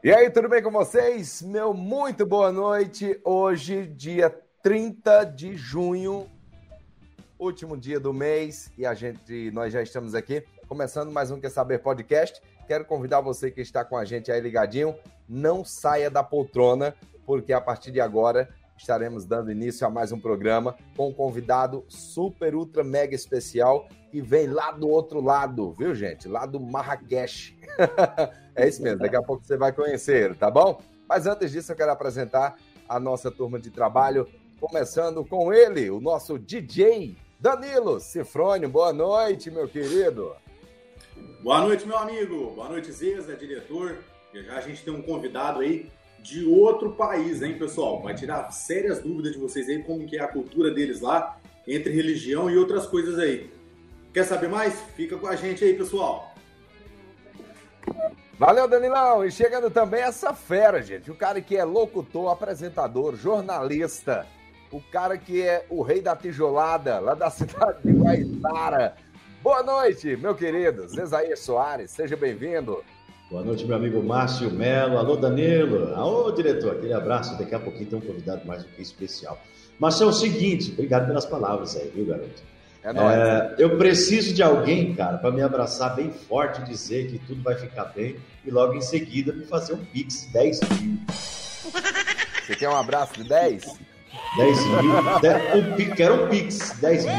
[0.00, 1.42] E aí, tudo bem com vocês?
[1.42, 3.20] Meu muito boa noite.
[3.24, 4.30] Hoje, dia
[4.62, 6.30] 30 de junho,
[7.36, 11.50] último dia do mês, e a gente, nós já estamos aqui começando mais um Quer
[11.50, 12.40] Saber podcast.
[12.68, 14.94] Quero convidar você que está com a gente aí ligadinho,
[15.28, 16.94] não saia da poltrona,
[17.26, 21.84] porque a partir de agora estaremos dando início a mais um programa com um convidado
[21.88, 26.28] super, ultra, mega especial que vem lá do outro lado, viu, gente?
[26.28, 27.58] Lá do Marrakech.
[28.58, 30.82] é isso mesmo, daqui a pouco você vai conhecer, tá bom?
[31.08, 32.56] Mas antes disso, eu quero apresentar
[32.88, 34.28] a nossa turma de trabalho,
[34.60, 38.68] começando com ele, o nosso DJ Danilo Cifrônio.
[38.68, 40.34] Boa noite, meu querido.
[41.40, 42.50] Boa noite, meu amigo.
[42.50, 43.98] Boa noite, Zeza, diretor.
[44.34, 45.88] Já já a gente tem um convidado aí
[46.20, 48.02] de outro país, hein, pessoal?
[48.02, 51.92] Vai tirar sérias dúvidas de vocês aí, como que é a cultura deles lá, entre
[51.92, 53.50] religião e outras coisas aí.
[54.12, 54.80] Quer saber mais?
[54.96, 56.34] Fica com a gente aí, pessoal.
[58.38, 59.24] Valeu, Danilão!
[59.24, 61.10] E chegando também essa fera, gente.
[61.10, 64.26] O cara que é locutor, apresentador, jornalista.
[64.70, 68.94] O cara que é o rei da tijolada, lá da cidade de Guaitara.
[69.42, 70.86] Boa noite, meu querido.
[70.86, 72.84] Zezair Soares, seja bem-vindo.
[73.28, 74.98] Boa noite, meu amigo Márcio Melo.
[74.98, 75.92] Alô, Danilo.
[75.96, 76.76] Alô, diretor.
[76.76, 77.36] Aquele abraço.
[77.36, 79.36] Daqui a pouquinho tem um convidado mais do que especial.
[79.80, 82.40] Mas é o seguinte, obrigado pelas palavras aí, viu, garoto?
[82.82, 83.16] É nóis.
[83.16, 87.56] É, eu preciso de alguém, cara, para me abraçar bem forte, dizer que tudo vai
[87.56, 90.98] ficar bem e logo em seguida me fazer um Pix 10 mil.
[92.46, 93.78] Você quer um abraço de 10?
[94.36, 94.80] 10 mil.
[95.76, 97.14] De, um, quero um Pix, 10 mil.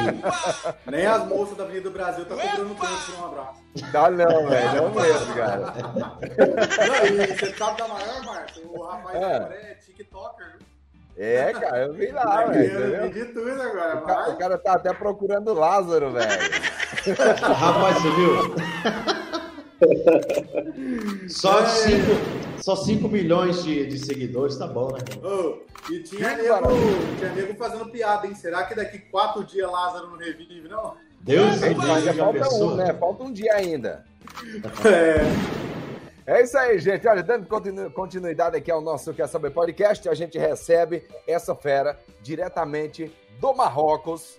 [0.89, 3.61] Nem as moças da Avenida do Brasil estão tá cobrando tanto por um abraço.
[3.91, 4.81] Dá não, velho.
[4.81, 5.73] Não mesmo, cara.
[5.95, 8.61] Não, e você sabe da maior, Marcos?
[8.63, 9.35] O rapaz é.
[9.35, 10.68] agora é TikToker, viu?
[11.21, 12.95] É, cara, eu vi lá, velho.
[12.95, 16.29] Eu vi tudo agora, o cara, o cara tá até procurando Lázaro, velho.
[17.43, 18.55] Rapaz, você viu?
[21.27, 22.61] Só 5 é.
[22.61, 24.99] só cinco milhões de, de seguidores, tá bom, né?
[25.21, 25.57] Oh,
[25.91, 26.55] e tinha nego,
[27.17, 28.33] tinha nego fazendo piada, hein?
[28.33, 30.95] Será que daqui quatro dias Lázaro não revive, não?
[31.19, 32.93] Deus é, mas falta um, né?
[32.93, 34.05] Falta um dia ainda.
[34.85, 35.68] É.
[36.29, 37.07] É isso aí, gente.
[37.07, 37.47] Olha, dando
[37.91, 44.37] continuidade aqui ao nosso Quer Saber Podcast, a gente recebe essa fera diretamente do Marrocos.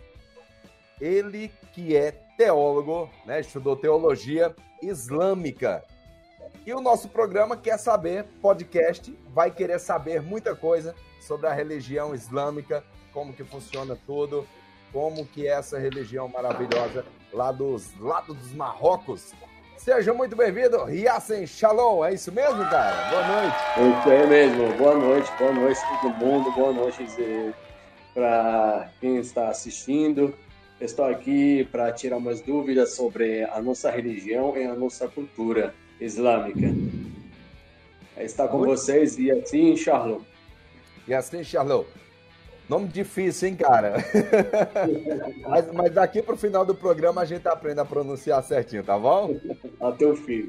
[1.01, 3.41] Ele que é teólogo, né?
[3.41, 5.85] Estudou teologia islâmica.
[6.65, 12.15] E o nosso programa quer saber, podcast, vai querer saber muita coisa sobre a religião
[12.15, 14.47] islâmica, como que funciona tudo,
[14.93, 19.35] como que é essa religião maravilhosa lá dos lados dos Marrocos.
[19.81, 23.09] Seja muito bem-vindo, Yassen Shalom, é isso mesmo, cara?
[23.09, 23.99] Boa noite.
[23.99, 27.03] Isso é mesmo, boa noite, boa noite todo mundo, boa noite
[28.13, 30.35] para quem está assistindo.
[30.79, 36.75] Estou aqui para tirar umas dúvidas sobre a nossa religião e a nossa cultura islâmica.
[38.19, 38.73] Está com Muito...
[38.73, 39.17] vocês
[39.79, 40.27] Charlot.
[41.09, 41.89] E assim, Charlot.
[42.71, 43.97] Nome difícil, hein, cara?
[45.43, 48.97] mas, mas daqui para o final do programa a gente aprende a pronunciar certinho, tá
[48.97, 49.35] bom?
[49.81, 50.49] Até o fim.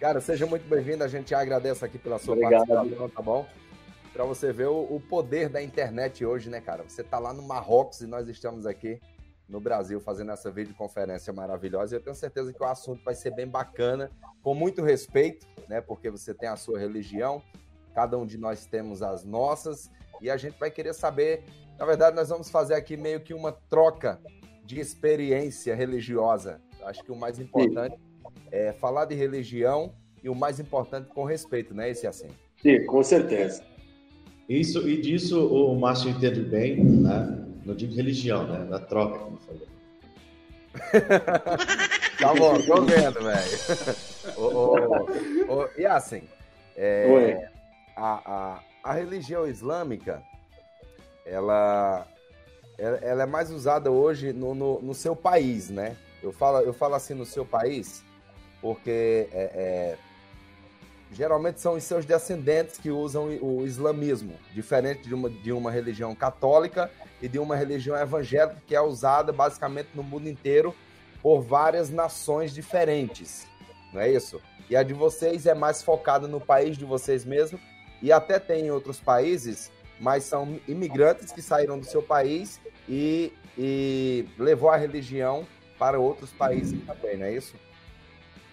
[0.00, 1.04] Cara, seja muito bem-vindo.
[1.04, 2.66] A gente agradece aqui pela sua Obrigado.
[2.66, 3.46] participação, tá bom?
[4.14, 6.84] Para você ver o, o, poder da internet hoje, né, cara?
[6.84, 8.98] Você tá lá no Marrocos e nós estamos aqui
[9.46, 11.94] no Brasil fazendo essa videoconferência maravilhosa.
[11.94, 14.10] E eu tenho certeza que o assunto vai ser bem bacana,
[14.42, 15.82] com muito respeito, né?
[15.82, 17.42] Porque você tem a sua religião,
[17.94, 19.90] cada um de nós temos as nossas,
[20.20, 21.42] e a gente vai querer saber.
[21.78, 24.20] Na verdade, nós vamos fazer aqui meio que uma troca
[24.64, 26.60] de experiência religiosa.
[26.82, 28.38] Acho que o mais importante Sim.
[28.50, 31.90] é falar de religião e o mais importante com respeito, né?
[31.90, 32.28] Esse assim.
[32.62, 33.62] Sim, com certeza.
[34.48, 37.44] Isso e disso o Márcio entende bem, né?
[37.64, 38.64] Não digo religião, né?
[38.64, 39.68] Da troca, como falei.
[42.18, 43.58] tá bom, tô vendo, velho.
[45.78, 46.22] e assim,
[46.76, 47.50] é,
[47.96, 50.22] a, a, a religião islâmica,
[51.24, 52.06] ela,
[52.78, 55.96] ela é mais usada hoje no, no, no, seu país, né?
[56.22, 58.02] Eu falo, eu falo assim no seu país,
[58.60, 59.98] porque é, é,
[61.12, 66.14] geralmente são os seus descendentes que usam o islamismo, diferente de uma, de uma religião
[66.14, 66.90] católica
[67.20, 70.74] e de uma religião evangélica que é usada basicamente no mundo inteiro
[71.22, 73.46] por várias nações diferentes,
[73.92, 74.40] não é isso?
[74.70, 77.58] E a de vocês é mais focada no país de vocês mesmo
[78.02, 83.32] e até tem em outros países, mas são imigrantes que saíram do seu país e,
[83.56, 85.46] e levou a religião
[85.78, 87.54] para outros países também, não é isso?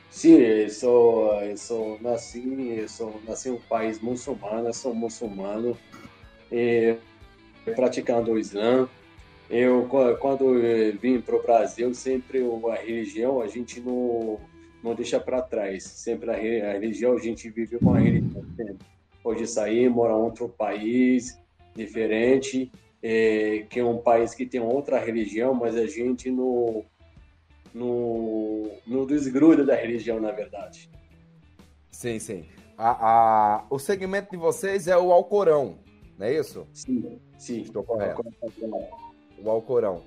[0.09, 5.77] Sim, eu sou, eu sou nasci, eu sou nasci em um país muçulmano, sou muçulmano.
[6.51, 6.95] E
[7.73, 8.87] praticando o Islã.
[9.49, 9.87] Eu,
[10.19, 10.55] quando
[10.99, 14.39] vim para o Brasil, sempre a religião, a gente não,
[14.81, 15.83] não deixa para trás.
[15.83, 16.35] Sempre a,
[16.73, 18.43] religião, a gente vive com a religião.
[18.55, 18.94] Sempre.
[19.25, 21.35] Pode sair, morar em outro país
[21.73, 26.85] diferente, é, que é um país que tem outra religião, mas a gente não,
[27.73, 30.91] não, não desgruda da religião, na verdade.
[31.89, 32.45] Sim, sim.
[32.77, 35.79] A, a, o segmento de vocês é o Alcorão,
[36.19, 36.67] não é isso?
[36.71, 37.61] Sim, sim.
[37.61, 38.23] Estou correto.
[39.39, 40.03] O Alcorão.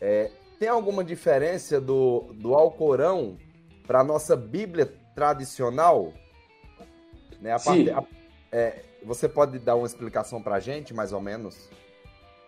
[0.00, 3.36] É, tem alguma diferença do, do Alcorão
[3.86, 6.14] para a nossa Bíblia tradicional?
[7.38, 7.52] Né?
[7.52, 7.58] A.
[7.58, 8.02] Parte, a,
[8.52, 11.70] é, você pode dar uma explicação para a gente, mais ou menos?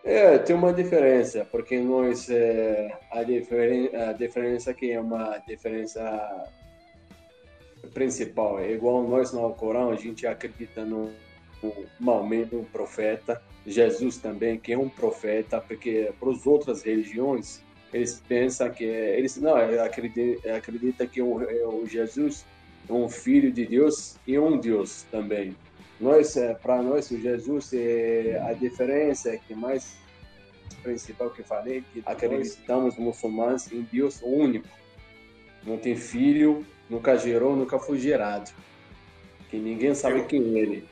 [0.04, 6.52] É, tem uma diferença, porque nós, é, a, diferen, a diferença que é uma diferença
[7.94, 8.58] principal.
[8.58, 11.10] É igual nós no Alcorão, a gente acredita no,
[11.62, 17.62] no Maomé, um profeta, Jesus também, que é um profeta, porque para as outras religiões,
[17.90, 22.44] eles pensam que, eles não, acreditam acredita que o, é o Jesus
[22.86, 25.56] é um filho de Deus e um Deus também.
[26.00, 29.96] Nós, é, para nós, o Jesus, é, a diferença é que mais
[30.82, 34.68] principal que falei, que acreditamos muçulmanos em Deus único.
[35.64, 38.50] Não tem filho, nunca gerou, nunca foi gerado.
[39.48, 40.88] Que ninguém sabe é, quem é ele.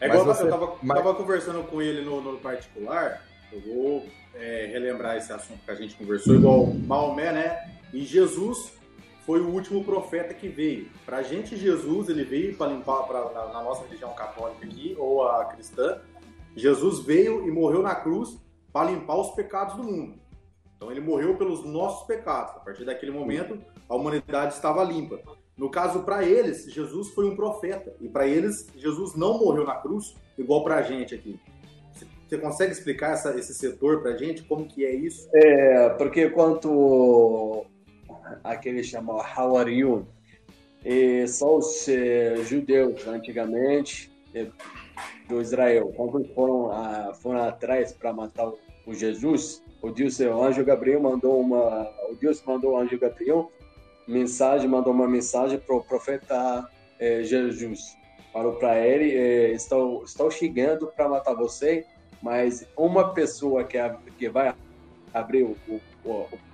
[0.00, 0.44] É igual você...
[0.44, 0.98] eu tava, Mas...
[0.98, 5.74] tava, conversando com ele no, no particular, eu vou é, relembrar esse assunto que a
[5.74, 7.70] gente conversou, igual Maomé, né?
[7.92, 8.72] E Jesus
[9.24, 10.88] foi o último profeta que veio.
[11.04, 15.26] Pra gente, Jesus, ele veio para limpar, pra, na, na nossa religião católica aqui, ou
[15.26, 16.00] a cristã,
[16.54, 18.38] Jesus veio e morreu na cruz
[18.72, 20.18] para limpar os pecados do mundo.
[20.76, 22.56] Então ele morreu pelos nossos pecados.
[22.56, 25.18] A partir daquele momento, a humanidade estava limpa.
[25.56, 27.94] No caso, para eles, Jesus foi um profeta.
[28.00, 31.40] E para eles, Jesus não morreu na cruz, igual para a gente aqui.
[32.28, 34.42] Você consegue explicar essa, esse setor para a gente?
[34.42, 35.28] Como que é isso?
[35.32, 37.64] É, porque quanto
[38.42, 40.04] aquele chamado Hawariun,
[40.84, 44.46] e só os eh, judeus antigamente eh,
[45.28, 48.52] do Israel, quando foram, a, foram atrás para matar
[48.86, 53.50] o Jesus, o Deus, o anjo Gabriel mandou uma, o Deus mandou o anjo Gabriel
[54.06, 56.68] mensagem, mandou uma mensagem para o profeta
[56.98, 57.96] é, Jesus.
[58.32, 61.86] Falou para ele: é, estou, estou chegando para matar você,
[62.22, 63.78] mas uma pessoa que,
[64.18, 64.54] que vai
[65.12, 65.56] abrir o,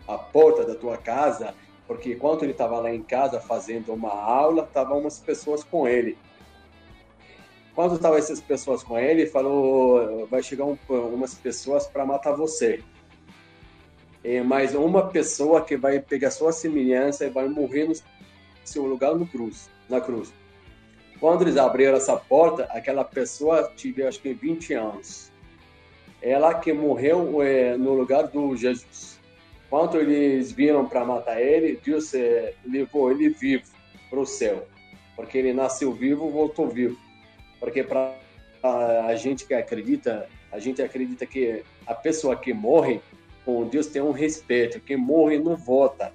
[0.07, 1.55] a porta da tua casa,
[1.87, 6.17] porque enquanto ele estava lá em casa fazendo uma aula, estavam umas pessoas com ele.
[7.75, 12.33] Quando estavam essas pessoas com ele, ele falou: vai chegar um, umas pessoas para matar
[12.33, 12.83] você
[14.23, 17.95] é mais uma pessoa que vai pegar sua semelhança e vai morrer no
[18.65, 20.33] seu lugar no cruz, na cruz.
[21.19, 25.31] Quando eles abriram essa porta, aquela pessoa tinha acho que 20 anos.
[26.21, 29.19] Ela que morreu é, no lugar do Jesus.
[29.71, 32.13] Quando eles viram para matar ele, Deus
[32.67, 33.63] levou ele vivo
[34.11, 34.67] para o céu,
[35.15, 36.99] porque ele nasceu vivo, voltou vivo.
[37.61, 38.19] Porque para
[38.65, 43.01] a, gente que acredita, a gente acredita que a pessoa que morre
[43.45, 44.81] com Deus tem um respeito.
[44.81, 46.13] Quem morre não vota.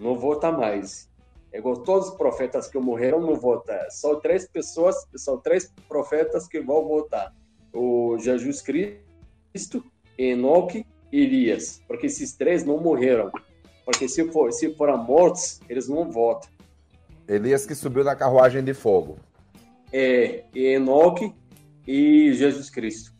[0.00, 1.10] Não vota mais.
[1.52, 3.76] É igual todos os profetas que morreram não votam.
[3.90, 7.34] Só três pessoas, são três profetas que vão votar.
[7.70, 9.84] O Jesus Cristo,
[10.16, 11.82] Enoque Elias.
[11.86, 13.30] Porque esses três não morreram.
[13.84, 16.50] Porque se, for, se foram mortos, eles não votam.
[17.28, 19.18] Elias que subiu na carruagem de fogo.
[19.92, 21.32] É, Enoque
[21.86, 23.12] e Jesus Cristo.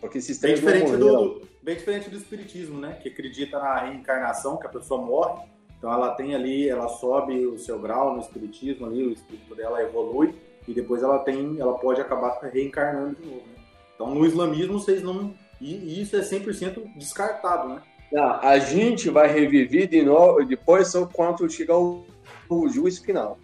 [0.00, 2.98] Porque esses três Bem diferente do, bem diferente do espiritismo, né?
[3.02, 5.42] Que acredita na reencarnação, que a pessoa morre.
[5.78, 9.82] Então ela tem ali, ela sobe o seu grau no espiritismo ali, o espírito dela
[9.82, 10.34] evolui
[10.66, 13.42] e depois ela tem, ela pode acabar reencarnando de novo.
[13.46, 13.64] Né?
[13.94, 15.34] Então no islamismo vocês não
[15.72, 17.82] e isso é 100% descartado, né?
[18.12, 22.04] Não, a gente vai reviver de novo depois só quando chegar o,
[22.48, 23.38] o juízo final.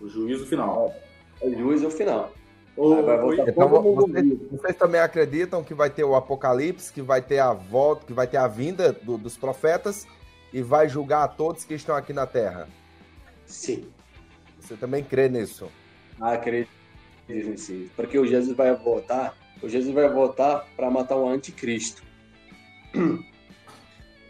[0.00, 0.94] O juízo final.
[1.40, 2.32] É, o juízo final.
[3.48, 8.06] Então, vocês, vocês, também acreditam que vai ter o apocalipse, que vai ter a volta,
[8.06, 10.06] que vai ter a vinda do, dos profetas
[10.52, 12.68] e vai julgar a todos que estão aqui na Terra?
[13.46, 13.88] Sim.
[14.60, 15.68] Você também crê nisso?
[16.20, 16.70] Ah, acredito
[17.56, 17.90] sim.
[17.96, 22.02] Porque o Jesus vai voltar, o Jesus vai voltar para matar o anticristo.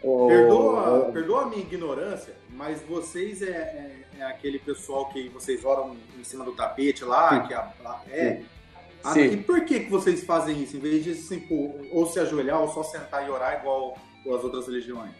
[0.01, 5.93] Perdoa, perdoa a minha ignorância, mas vocês é, é, é, aquele pessoal que vocês oram
[6.17, 7.73] em cima do tapete lá, que a,
[8.09, 8.41] é.
[9.03, 9.25] Ah, Sim.
[9.25, 10.77] E por que, que vocês fazem isso?
[10.77, 11.45] Em vez de assim,
[11.91, 15.11] ou se ajoelhar ou só sentar e orar igual as outras religiões?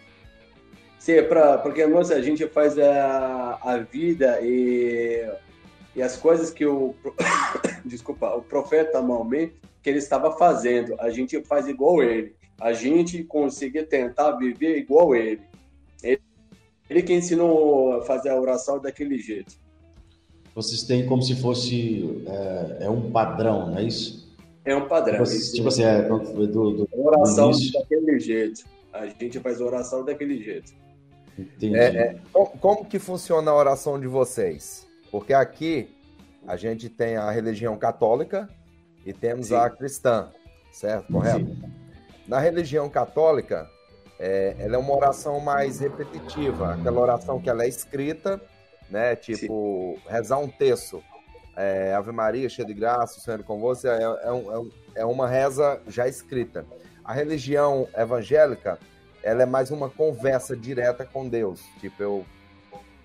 [0.97, 5.29] Sim, é pra, porque nós, a gente faz a, a vida e,
[5.95, 6.93] e as coisas que o
[7.85, 9.51] desculpa, o profeta Maomé
[9.89, 12.35] que ele estava fazendo, a gente faz igual ele.
[12.61, 15.41] A gente consegue tentar viver igual ele.
[16.03, 16.21] Ele
[16.89, 19.55] ele que ensinou a fazer a oração daquele jeito.
[20.53, 24.35] Vocês têm como se fosse é, é um padrão, não é isso?
[24.65, 25.23] É um padrão.
[25.23, 28.63] Tipo, tipo assim, é do, do, oração do daquele jeito.
[28.91, 30.73] A gente faz oração daquele jeito.
[31.37, 31.77] Entendi.
[31.77, 32.21] É, é,
[32.59, 34.87] como que funciona a oração de vocês?
[35.11, 35.89] Porque aqui
[36.45, 38.49] a gente tem a religião católica
[39.05, 39.55] e temos Sim.
[39.55, 40.29] a cristã,
[40.71, 41.11] certo?
[41.11, 41.45] Correto?
[41.45, 41.73] Sim.
[42.27, 43.69] Na religião católica,
[44.19, 48.39] é, ela é uma oração mais repetitiva, aquela oração que ela é escrita,
[48.89, 49.15] né?
[49.15, 50.09] Tipo, Sim.
[50.09, 51.01] rezar um texto.
[51.55, 55.05] É, Ave Maria, cheia de graça, o Senhor é com você, é, é, um, é,
[55.05, 56.65] uma reza já escrita.
[57.03, 58.77] A religião evangélica,
[59.23, 61.61] ela é mais uma conversa direta com Deus.
[61.79, 62.25] Tipo, eu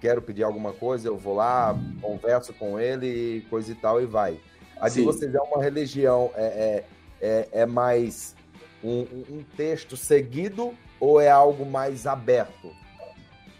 [0.00, 4.38] quero pedir alguma coisa, eu vou lá, converso com ele, coisa e tal, e vai.
[4.80, 6.84] A de vocês é uma religião, é, é,
[7.20, 8.34] é, é mais
[8.82, 9.00] um,
[9.30, 12.70] um, texto seguido ou é algo mais aberto?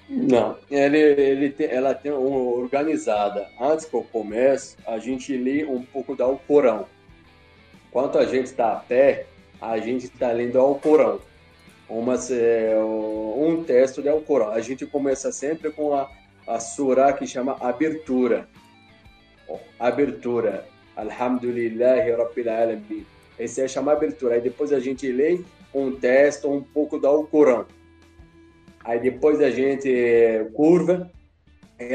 [0.09, 3.49] Não, ele, ele tem, ela tem uma organizada.
[3.59, 6.87] Antes que eu comece, a gente lê um pouco do Alcorão.
[7.89, 9.27] Enquanto a gente está a pé,
[9.61, 11.21] a gente está lendo o Alcorão.
[11.89, 14.51] Uma, é, um texto do Alcorão.
[14.51, 16.11] A gente começa sempre com a,
[16.47, 18.47] a surah que chama Abertura.
[19.79, 20.67] Abertura.
[20.97, 23.07] Alhamdulillahi Rabbil Alamin.
[23.39, 24.35] Esse é chama Abertura.
[24.35, 25.41] Aí depois a gente lê
[25.75, 27.67] um texto um pouco do Alcorão.
[28.85, 31.11] Aí depois a gente é, curva,
[31.79, 31.95] é,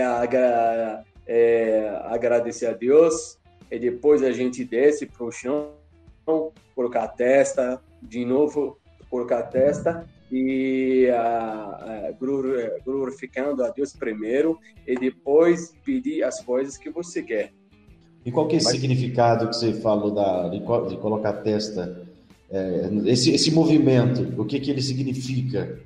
[1.28, 3.38] é, agradecer a Deus,
[3.72, 5.72] e depois a gente desce para o chão,
[6.76, 8.80] colocar a testa, de novo
[9.10, 16.78] colocar a testa e uh, uh, glorificando a Deus primeiro e depois pedir as coisas
[16.78, 17.52] que você quer.
[18.26, 22.08] E qual que é o significado que você falou da, de, de colocar a testa?
[22.52, 25.80] É, esse, esse movimento, o que, que ele significa?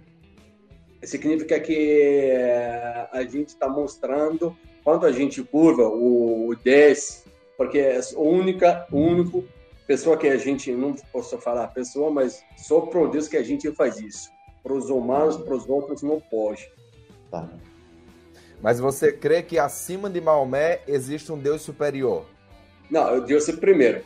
[1.04, 7.26] Significa que é, a gente está mostrando quando a gente curva o, o 10,
[7.58, 9.44] porque é a única, único
[9.86, 13.70] pessoa que a gente, não posso falar pessoa, mas só para Deus que a gente
[13.74, 14.30] faz isso.
[14.62, 16.70] Para os humanos, para os outros, não pode.
[17.30, 17.50] Tá.
[18.64, 22.26] Mas você crê que acima de Maomé existe um Deus superior?
[22.90, 24.02] Não, Deus é primeiro.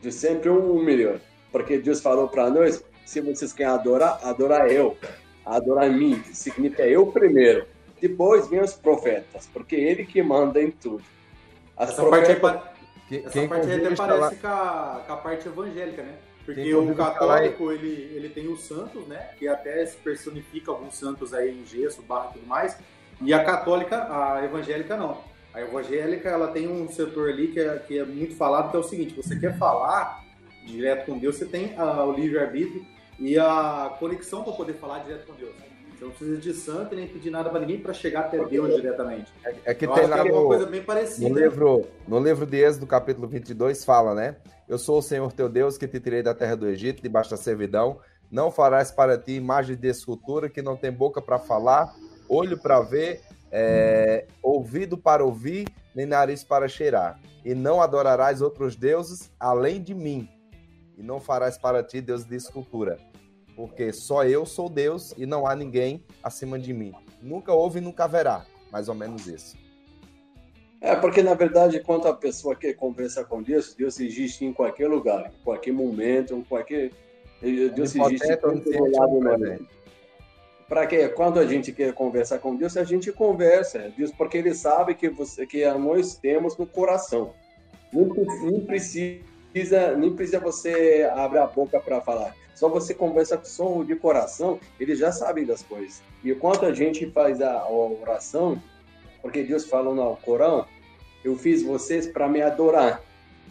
[0.00, 1.20] Deus sempre é um melhor.
[1.52, 4.96] Porque Deus falou para nós, se vocês querem adorar, adorar eu.
[5.44, 7.66] Adorar mim, significa eu primeiro.
[8.00, 11.04] Depois vem os profetas, porque ele que manda em tudo.
[11.76, 12.38] As Essa profetas...
[12.38, 12.68] parte,
[13.10, 16.14] é, Essa Quem parte até parece com, a, com a parte evangélica, né?
[16.46, 19.30] Porque o católico, ele, ele tem os santos, né?
[19.38, 22.78] Que até se personifica alguns santos aí em gesso, barro e tudo mais.
[23.20, 25.18] E a católica, a evangélica, não.
[25.52, 28.80] A evangélica, ela tem um setor ali que é, que é muito falado, que é
[28.80, 30.24] o seguinte, você quer falar
[30.66, 32.84] direto com Deus, você tem a, o livre-arbítrio
[33.18, 35.54] e a conexão para poder falar direto com Deus.
[35.94, 39.32] Você não precisa de santo nem pedir nada para ninguém para chegar até Deus diretamente.
[39.44, 41.28] É, é que Eu tem lá que é uma coisa bem parecida.
[41.28, 44.36] No livro, no livro de Êxodo, capítulo 22, fala, né?
[44.68, 47.36] Eu sou o Senhor teu Deus que te tirei da terra do Egito, debaixo da
[47.36, 48.00] servidão.
[48.30, 51.94] Não farás para ti imagem de escultura que não tem boca para falar,
[52.28, 57.20] olho para ver, é, ouvido para ouvir, nem nariz para cheirar.
[57.44, 60.28] E não adorarás outros deuses além de mim.
[60.96, 62.98] E não farás para ti Deus de escultura.
[63.54, 66.92] Porque só eu sou Deus e não há ninguém acima de mim.
[67.22, 68.44] Nunca houve e nunca haverá.
[68.72, 69.56] Mais ou menos isso.
[70.80, 74.88] É, porque na verdade, quando a pessoa quer conversar com Deus, Deus existe em qualquer
[74.88, 76.90] lugar, em qualquer momento, em qualquer.
[77.40, 79.58] Deus existe em qualquer né?
[80.68, 84.54] Para que quando a gente quer conversar com Deus, a gente conversa, Deus, porque Ele
[84.54, 87.34] sabe que você, que nós temos no coração.
[87.92, 88.08] Não,
[88.66, 92.34] precisa, nem precisa você abrir a boca para falar.
[92.54, 96.02] Só você conversa com som de coração, eles já sabem das coisas.
[96.22, 98.60] E enquanto a gente faz a, oração,
[99.20, 100.66] porque Deus falou no Corão,
[101.24, 103.02] eu fiz vocês para me adorar.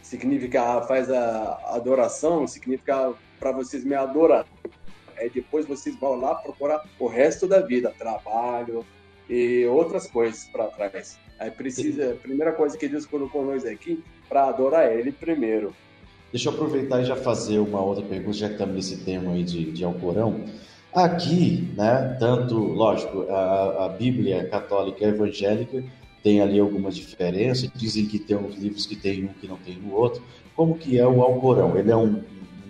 [0.01, 4.45] Significa faz a adoração, significa para vocês me adorar.
[5.17, 8.85] Aí depois vocês vão lá procurar o resto da vida, trabalho
[9.29, 11.17] e outras coisas para trás.
[11.39, 15.73] Aí precisa, a primeira coisa que Deus colocou nós aqui para adorar Ele primeiro.
[16.31, 19.43] Deixa eu aproveitar e já fazer uma outra pergunta, já que estamos nesse tema aí
[19.43, 20.45] de, de Alcorão.
[20.93, 25.83] Aqui, né, tanto, lógico, a, a Bíblia católica e evangélica
[26.23, 29.75] tem ali algumas diferenças, dizem que tem uns livros que tem um que não tem
[29.75, 30.23] no outro.
[30.55, 31.77] Como que é o Alcorão?
[31.77, 32.23] Ele é um, um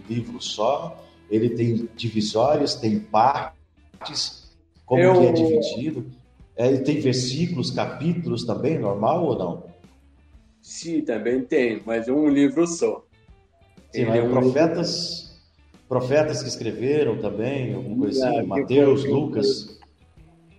[0.09, 1.02] livro só?
[1.33, 5.19] Ele tem divisórias, tem partes, como Eu...
[5.19, 6.05] que é dividido?
[6.55, 9.63] É, ele tem versículos, capítulos também, normal ou não?
[10.61, 13.03] Sim, também tem, mas é um livro só.
[13.91, 15.87] Sim, mas é um profetas, livro...
[15.89, 19.79] profetas que escreveram também, alguma coisa assim, Mateus, Lucas.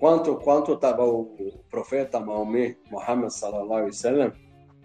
[0.00, 1.36] quanto quanto estava o
[1.70, 4.32] profeta Maomé, Muhammad sallallahu alaihi wasallam,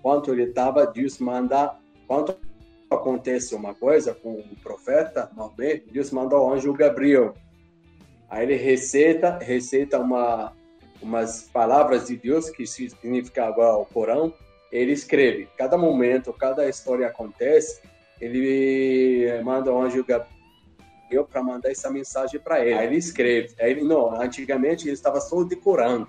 [0.03, 2.37] quanto ele estava, Deus manda, quanto
[2.91, 7.33] acontece uma coisa com o profeta Maomé, Deus manda o anjo Gabriel.
[8.29, 10.53] Aí ele receita, receita uma
[11.01, 14.33] umas palavras de Deus que significava o Corão.
[14.71, 15.47] Ele escreve.
[15.57, 17.81] Cada momento, cada história acontece,
[18.19, 22.73] ele manda o anjo Gabriel para mandar essa mensagem para ele.
[22.73, 23.55] Aí ele escreve.
[23.59, 26.07] Aí ele, não, antigamente ele estava só decorando,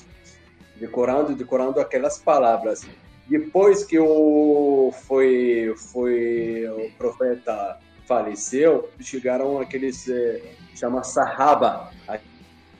[0.76, 2.86] decorando, decorando aquelas palavras.
[3.30, 10.42] Depois que o foi foi o profeta faleceu, chegaram aqueles eh,
[10.74, 11.92] chama Sahaba,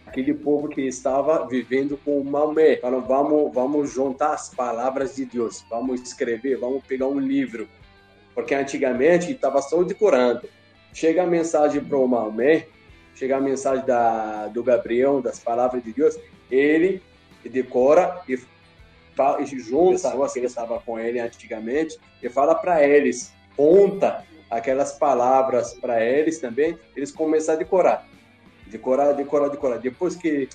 [0.04, 2.78] aquele povo que estava vivendo com Maomé.
[2.78, 7.69] Falaram, vamos, vamos juntar as palavras de Deus, vamos escrever, vamos pegar um livro.
[8.35, 10.49] Porque antigamente estava só decorando.
[10.92, 12.66] Chega a mensagem para o Maomé,
[13.14, 16.19] chega a mensagem da, do Gabriel, das palavras de Deus,
[16.50, 17.00] ele
[17.45, 18.37] decora e
[19.14, 26.05] fala, junta ele estava com ele antigamente e fala para eles, conta aquelas palavras para
[26.05, 28.07] eles também, eles começam a decorar.
[28.67, 29.79] Decorar, decorar, decorar.
[29.79, 30.49] Depois que,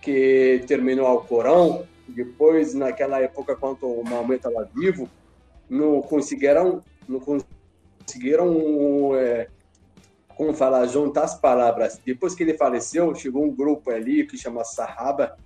[0.00, 5.08] que terminou o Corão, depois, naquela época, quando o Maomé estava vivo,
[5.68, 9.48] não conseguiram, não conseguiram é,
[10.36, 12.00] como falar, juntar as palavras.
[12.04, 15.36] Depois que ele faleceu, chegou um grupo ali que chama Sahaba,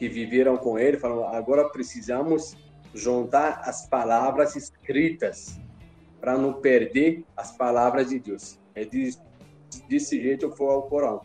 [0.00, 2.56] que viveram com ele, falaram, agora precisamos
[2.94, 5.60] juntar as palavras escritas
[6.18, 8.58] para não perder as palavras de Deus.
[8.74, 9.20] É desse,
[9.86, 11.20] desse jeito foi o Corão.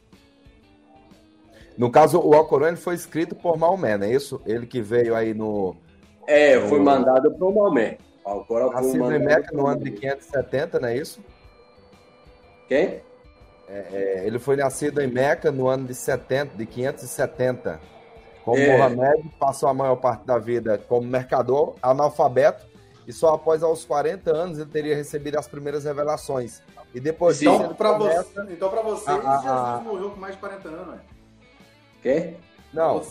[1.77, 4.41] No caso, o Alcorão ele foi escrito por Maomé, não é isso?
[4.45, 5.77] Ele que veio aí no.
[6.27, 6.67] É, no...
[6.67, 7.97] foi mandado por Maomé.
[8.25, 11.21] O Alcorão foi Nascido em Meca no ano de 570, não é isso?
[12.67, 13.01] Quem?
[13.69, 17.94] É, é, ele foi nascido em Meca no ano de 70, de 570.
[18.45, 18.77] Como é.
[18.77, 22.63] Mohamed passou a maior parte da vida como mercador, analfabeto,
[23.07, 26.61] e só após aos 40 anos ele teria recebido as primeiras revelações.
[26.93, 27.73] E depois então.
[27.73, 30.99] Para você, então, para vocês, a, a, Jesus morreu com mais de 40 anos, né?
[32.03, 32.35] Quê?
[32.71, 33.01] Não,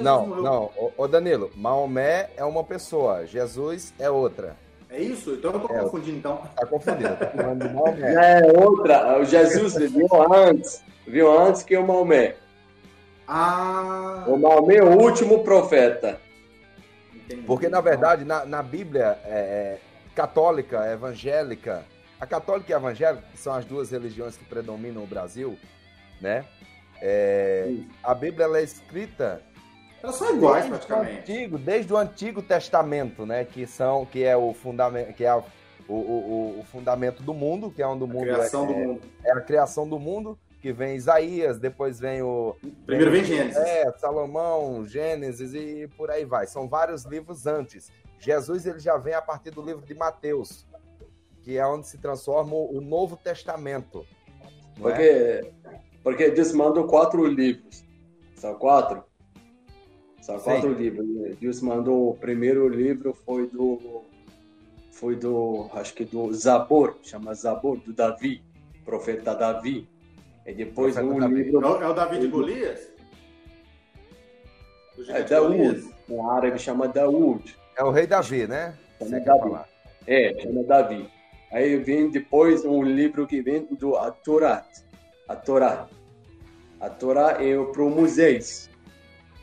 [0.00, 0.70] não, não.
[0.96, 4.56] Ô, Danilo, Maomé é uma pessoa, Jesus é outra.
[4.90, 5.32] É isso?
[5.32, 6.42] Então eu tô é, confundindo, então.
[6.54, 8.14] Tá confundindo, tô falando de Maomé.
[8.14, 9.18] É outra.
[9.18, 12.36] O Jesus viu antes, viu antes que o Maomé.
[13.26, 14.24] Ah.
[14.26, 16.20] O Maomé é o último profeta.
[17.14, 17.42] Entendi.
[17.42, 19.80] Porque, na verdade, na, na Bíblia é, é,
[20.14, 21.84] católica, evangélica,
[22.20, 25.58] a católica e a evangélica, que são as duas religiões que predominam no Brasil,
[26.20, 26.44] né?
[27.00, 29.42] É, a Bíblia é escrita.
[30.02, 31.32] Elas são iguais praticamente.
[31.32, 33.44] Antigo, desde o Antigo Testamento, né?
[33.44, 35.42] Que são, que é o fundamento, que é o,
[35.88, 39.00] o, o, fundamento do mundo, que é onde o mundo, a criação é, do mundo.
[39.24, 43.92] é a criação do mundo, que vem Isaías, depois vem o primeiro vem, Gênesis, é,
[43.98, 46.46] Salomão, Gênesis e por aí vai.
[46.46, 47.92] São vários livros antes.
[48.18, 50.66] Jesus ele já vem a partir do livro de Mateus,
[51.42, 54.06] que é onde se transforma o Novo Testamento.
[54.80, 55.52] Porque é?
[56.02, 57.84] Porque Deus mandou quatro livros.
[58.34, 59.04] São quatro?
[60.22, 60.82] São quatro Sim.
[60.82, 61.06] livros.
[61.38, 64.02] Deus mandou o primeiro livro foi do
[64.92, 68.42] foi do acho que do Zabor, chama Zabor do Davi,
[68.82, 69.92] profeta Davi.
[70.46, 72.92] E depois profeta um livro é o Davi de Golias?
[75.08, 75.88] É Daúd.
[76.08, 77.56] No árabe chama Daúd.
[77.76, 78.74] É o rei Davi, né?
[78.98, 79.60] Chama Davi.
[80.06, 81.10] É, chama Davi.
[81.50, 84.84] Aí vem depois um livro que vem do Atorat
[85.28, 85.88] a Torá.
[86.80, 88.68] A Torá é para o Moisés.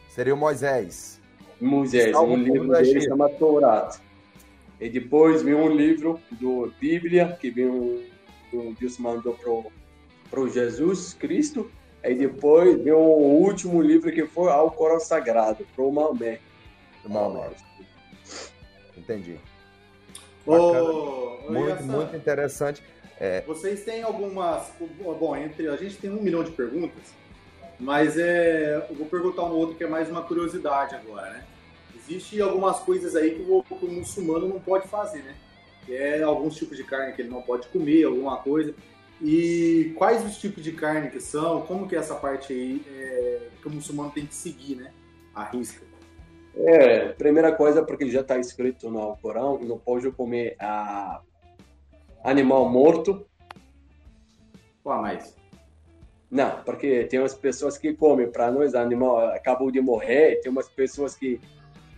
[0.10, 1.20] Seria o Moisés.
[1.60, 3.90] Moisés, um livro dele chama Torá.
[4.80, 8.04] E depois vem um livro do Bíblia, que vem um,
[8.54, 9.72] um Deus mandou para o
[10.50, 11.72] Jesus Cristo.
[12.04, 16.40] E depois vem o último livro que foi ao Corão Sagrado, para o Maomé.
[17.06, 17.52] Maomé.
[18.98, 19.40] Entendi.
[20.46, 22.82] Oh, muito, muito interessante.
[23.20, 23.42] É...
[23.42, 24.72] Vocês têm algumas.
[25.20, 27.14] Bom, entre a gente tem um milhão de perguntas,
[27.80, 31.44] mas é, eu vou perguntar um outro que é mais uma curiosidade agora, né?
[31.96, 35.36] Existem algumas coisas aí que o, que o muçulmano não pode fazer, né?
[35.86, 38.74] Que é alguns tipos de carne que ele não pode comer, alguma coisa.
[39.22, 41.62] E quais os tipos de carne que são?
[41.62, 44.92] Como que é essa parte aí é, que o muçulmano tem que seguir, né?
[45.36, 45.86] A risca.
[46.56, 51.22] É, primeira coisa, porque já está escrito no Corão, não pode comer a
[52.24, 53.26] animal morto.
[54.84, 55.36] Qual mais?
[56.30, 60.68] Não, porque tem umas pessoas que comem, para nós, animal acabou de morrer, tem umas
[60.68, 61.40] pessoas que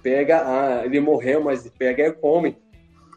[0.02, 2.58] pega, ah, ele morreu, mas pega e come,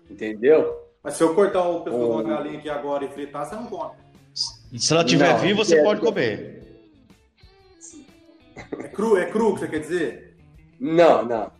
[0.09, 0.86] entendeu?
[1.07, 3.67] Mas se eu cortar o pescoço de uma galinha aqui agora e fritar, você não
[3.67, 3.93] come.
[4.35, 6.83] Se ela estiver viva, você é pode comer.
[8.77, 10.37] É cru, é cru que você quer dizer?
[10.81, 11.53] Não, não.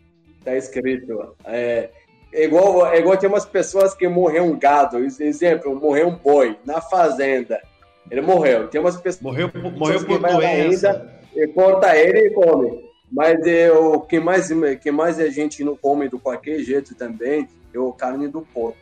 [0.45, 1.37] Tá escrito.
[1.45, 1.91] É,
[2.33, 4.99] é igual, é igual tem umas pessoas que morreu um gado.
[4.99, 7.63] Exemplo, morreu um boi na fazenda.
[8.11, 8.67] Ele morreu.
[8.67, 9.23] Tem umas pessoas.
[9.23, 11.09] Morreu, morreu por doença.
[11.37, 12.85] e corta ele e come.
[13.13, 14.49] Mas é, o que mais,
[14.83, 18.77] que mais a gente não come do qualquer jeito também é o carne do porco.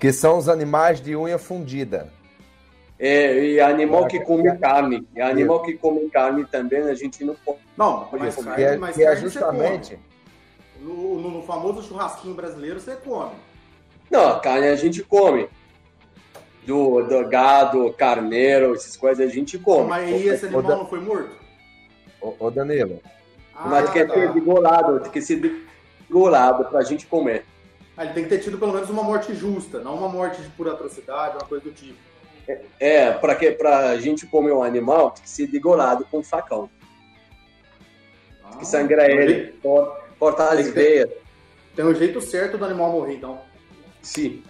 [0.00, 2.10] Que são os animais de unha fundida.
[2.98, 5.06] É, e animal que come carne.
[5.14, 7.58] E animal que come carne também a gente não pode.
[7.76, 9.98] Não, mas, carne, que é, mas que é justamente.
[10.80, 13.32] No, no, no, famoso churrasquinho brasileiro você come.
[14.10, 15.48] Não, carne a gente come.
[16.66, 19.88] Do, do gado, carneiro, essas coisas a gente come.
[19.88, 20.76] Mas aí esse animal da...
[20.76, 21.34] não foi morto?
[22.20, 23.00] Ô, ô Danilo.
[23.54, 24.14] Ah, mas tem que tá.
[24.14, 25.36] ser degolado, tem que ser
[26.06, 27.44] degolado pra gente comer.
[28.00, 30.48] Ah, ele tem que ter tido pelo menos uma morte justa, não uma morte de
[30.48, 31.98] pura atrocidade, uma coisa do tipo.
[32.48, 36.70] É, é para que pra gente comer um animal, tem que ser degolado com facão.
[38.42, 39.54] Ah, tem que sangrar ele,
[40.18, 41.10] cortar as veias.
[41.76, 43.38] Tem um jeito certo do animal morrer, então.
[44.00, 44.42] Sim.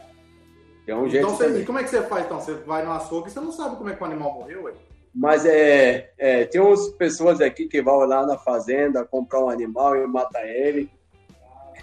[0.86, 2.40] Tem um jeito então, você, e como é que você faz, então?
[2.40, 4.74] Você vai no açougue e você não sabe como é que o animal morreu, ué?
[5.12, 9.96] Mas é, é, tem umas pessoas aqui que vão lá na fazenda comprar um animal
[9.96, 10.88] e matar ele.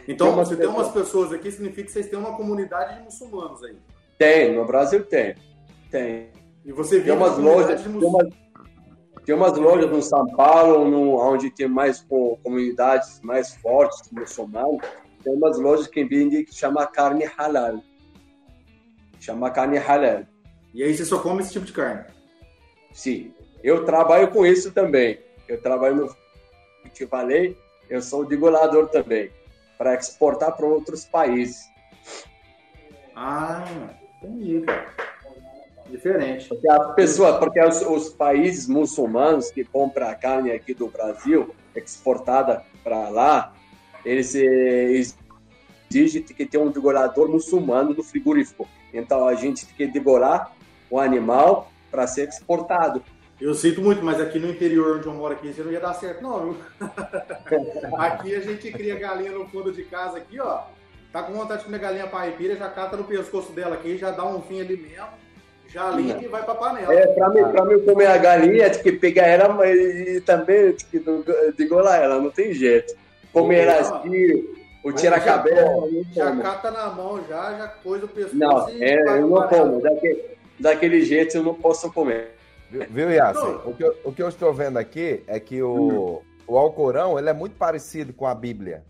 [0.07, 3.63] Então, tem se tem umas pessoas aqui, significa que vocês têm uma comunidade de muçulmanos
[3.63, 3.75] aí.
[4.17, 5.35] Tem, no Brasil tem.
[5.91, 6.31] Tem.
[6.63, 8.27] E você tem umas lojas, tem, umas,
[9.25, 12.05] tem umas lojas no São Paulo, no, onde tem mais
[12.43, 14.81] comunidades mais fortes muçulmanas.
[15.23, 17.81] Tem umas lojas que vendem que chama carne halal.
[19.19, 20.23] Chama carne halal.
[20.73, 22.05] E aí você só come esse tipo de carne?
[22.93, 23.33] Sim.
[23.63, 25.19] Eu trabalho com isso também.
[25.47, 26.15] Eu trabalho no
[26.83, 27.57] que te falei,
[27.89, 29.29] eu sou degolador também,
[29.77, 31.69] para exportar para outros países.
[33.15, 33.65] Ah,
[34.21, 34.65] entendi,
[35.89, 36.49] Diferente.
[36.49, 41.55] Porque a pessoa, porque os, os, países muçulmanos que compram a carne aqui do Brasil,
[41.75, 43.53] exportada para lá,
[44.03, 48.67] eles exigem que tenha um degolador muçulmano no frigorífico.
[48.93, 50.53] Então a gente tem que degolar
[50.89, 53.01] o animal para ser exportado.
[53.39, 55.93] Eu sinto muito, mas aqui no interior onde eu moro aqui, você não ia dar
[55.93, 56.57] certo, não, viu?
[57.97, 60.61] aqui a gente cria galinha no fundo de casa aqui, ó.
[61.13, 64.25] Tá com vontade de comer galinha paipira, já cata no pescoço dela aqui, já dá
[64.25, 65.07] um fim ali mesmo,
[65.67, 66.91] já limpa e vai pra panela.
[66.91, 70.99] É, pra mim, pra mim comer a galinha, tem que pegar ela e também tem
[70.99, 72.95] que degolar ela, não tem jeito.
[73.31, 74.47] Comer ela assim,
[74.83, 76.05] ou tirar a cabelo.
[76.11, 78.35] Já, já cata na mão, já, já coisa o pescoço.
[78.35, 79.81] Não, é, eu não como.
[79.81, 80.23] Daqui,
[80.59, 82.36] daquele jeito eu não posso comer.
[82.69, 83.45] Viu, Yassi?
[83.65, 86.21] O que, eu, o que eu estou vendo aqui é que o, hum.
[86.47, 88.83] o Alcorão ele é muito parecido com a Bíblia.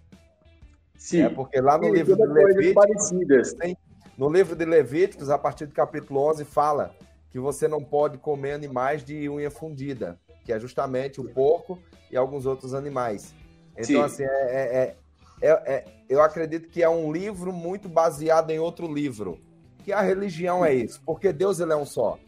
[0.97, 1.21] Sim.
[1.21, 3.77] É porque lá no Sim, livro de Levíticos, tem,
[4.17, 6.95] no livro de Levíticos, a partir do capítulo 11, fala
[7.29, 11.77] que você não pode comer animais de unha fundida, que é justamente o porco
[12.09, 13.35] e alguns outros animais.
[13.73, 14.01] Então, Sim.
[14.01, 14.95] assim, é, é,
[15.39, 19.39] é, é, eu acredito que é um livro muito baseado em outro livro
[19.87, 22.19] que a religião é isso, porque Deus ele é um só.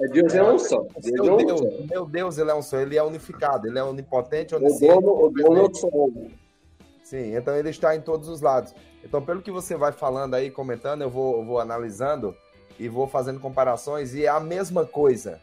[0.00, 0.86] É Deus é um só.
[1.02, 1.86] Deus é um Deus, só.
[1.86, 5.04] meu Deus ele é um só, ele é unificado, ele é onipotente, onisciente.
[5.04, 5.88] O dono, o só.
[7.02, 8.74] Sim, então ele está em todos os lados.
[9.04, 12.34] Então, pelo que você vai falando aí, comentando, eu vou, eu vou analisando
[12.78, 15.42] e vou fazendo comparações, e é a mesma coisa.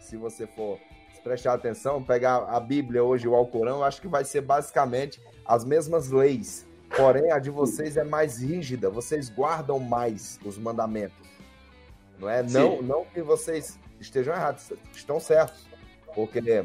[0.00, 0.80] Se você for
[1.22, 5.64] prestar atenção, pegar a Bíblia hoje, o Alcorão, eu acho que vai ser basicamente as
[5.64, 11.28] mesmas leis Porém, a de vocês é mais rígida, vocês guardam mais os mandamentos.
[12.18, 12.42] Não é?
[12.42, 15.66] Não, não que vocês estejam errados, estão certos.
[16.14, 16.64] Porque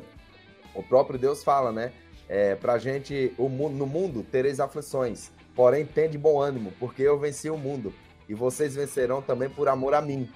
[0.74, 1.92] o próprio Deus fala, né?
[2.28, 7.20] É, pra gente, o mundo, no mundo tereis aflições, porém tende bom ânimo, porque eu
[7.20, 7.94] venci o mundo
[8.28, 10.30] e vocês vencerão também por amor a mim.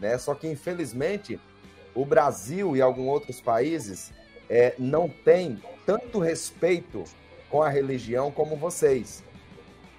[0.00, 0.16] Né?
[0.18, 1.38] Só que, infelizmente,
[1.94, 4.12] o Brasil e alguns outros países
[4.48, 7.04] é, não têm tanto respeito
[7.50, 9.22] com a religião como vocês.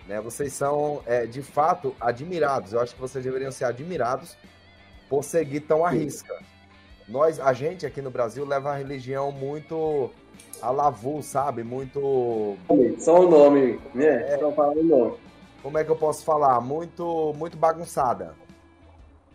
[0.08, 0.20] Né?
[0.22, 2.74] Vocês são, é, de fato, admirados.
[2.74, 4.38] Eu acho que vocês deveriam ser admirados
[5.10, 6.34] por seguir tão à risca.
[7.08, 10.10] Nós, a gente aqui no Brasil leva a religião muito
[10.62, 11.64] a lavu, sabe?
[11.64, 12.58] Muito.
[12.98, 14.34] Só o nome, né?
[14.34, 15.18] É, Só falar o nome.
[15.62, 16.60] Como é que eu posso falar?
[16.62, 18.34] Muito, muito bagunçada.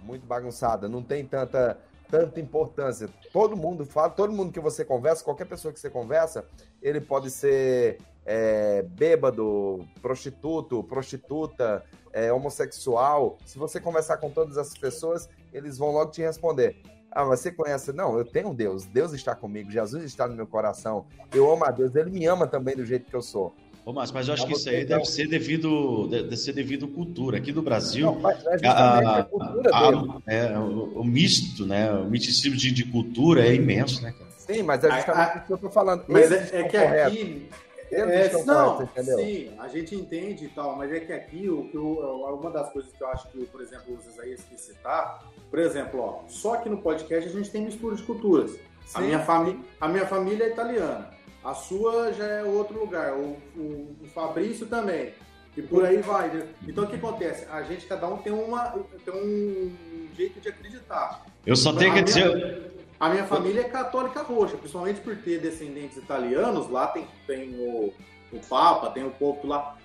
[0.02, 0.88] Muito bagunçada.
[0.88, 1.78] Não tem tanta,
[2.10, 3.08] tanta importância.
[3.32, 6.44] Todo mundo fala, todo mundo que você conversa, qualquer pessoa que você conversa,
[6.82, 7.98] ele pode ser
[8.28, 15.92] é, bêbado, prostituto, prostituta, é, homossexual, se você conversar com todas essas pessoas, eles vão
[15.92, 16.76] logo te responder.
[17.10, 17.90] Ah, mas você conhece?
[17.90, 18.84] Não, eu tenho Deus.
[18.84, 19.70] Deus está comigo.
[19.70, 21.06] Jesus está no meu coração.
[21.32, 21.96] Eu amo a Deus.
[21.96, 23.54] Ele me ama também do jeito que eu sou.
[23.82, 27.38] Ô, Márcio, mas eu acho que isso aí deve ser devido deve ser devido cultura.
[27.38, 31.90] Aqui no Brasil, não, é a, a, cultura a, é, o, o, misto, né?
[31.92, 34.30] O misticismo de, de, cultura é imenso, né, cara?
[34.36, 36.04] Sim, mas é justamente o que eu estou falando.
[36.06, 37.48] Mas é, é que aqui.
[37.90, 42.50] É, não, sim, a gente entende e tal, mas é que aqui o, o, uma
[42.50, 46.20] das coisas que eu acho que, por exemplo, os Isaías quis citar, por exemplo, ó,
[46.28, 48.58] só que no podcast a gente tem mistura de culturas.
[48.94, 51.10] A minha, fami a minha família é italiana,
[51.44, 55.12] a sua já é outro lugar, o, o, o Fabrício também.
[55.56, 56.28] E por aí vai.
[56.28, 56.46] Né?
[56.68, 57.44] Então o que acontece?
[57.50, 58.70] A gente, cada um tem, uma,
[59.04, 61.26] tem um jeito de acreditar.
[61.44, 62.77] Eu só tenho que minha, dizer.
[63.00, 66.68] A minha família é católica roxa, principalmente por ter descendentes italianos.
[66.68, 67.92] Lá tem, tem o,
[68.32, 69.76] o Papa, tem o Povo lá.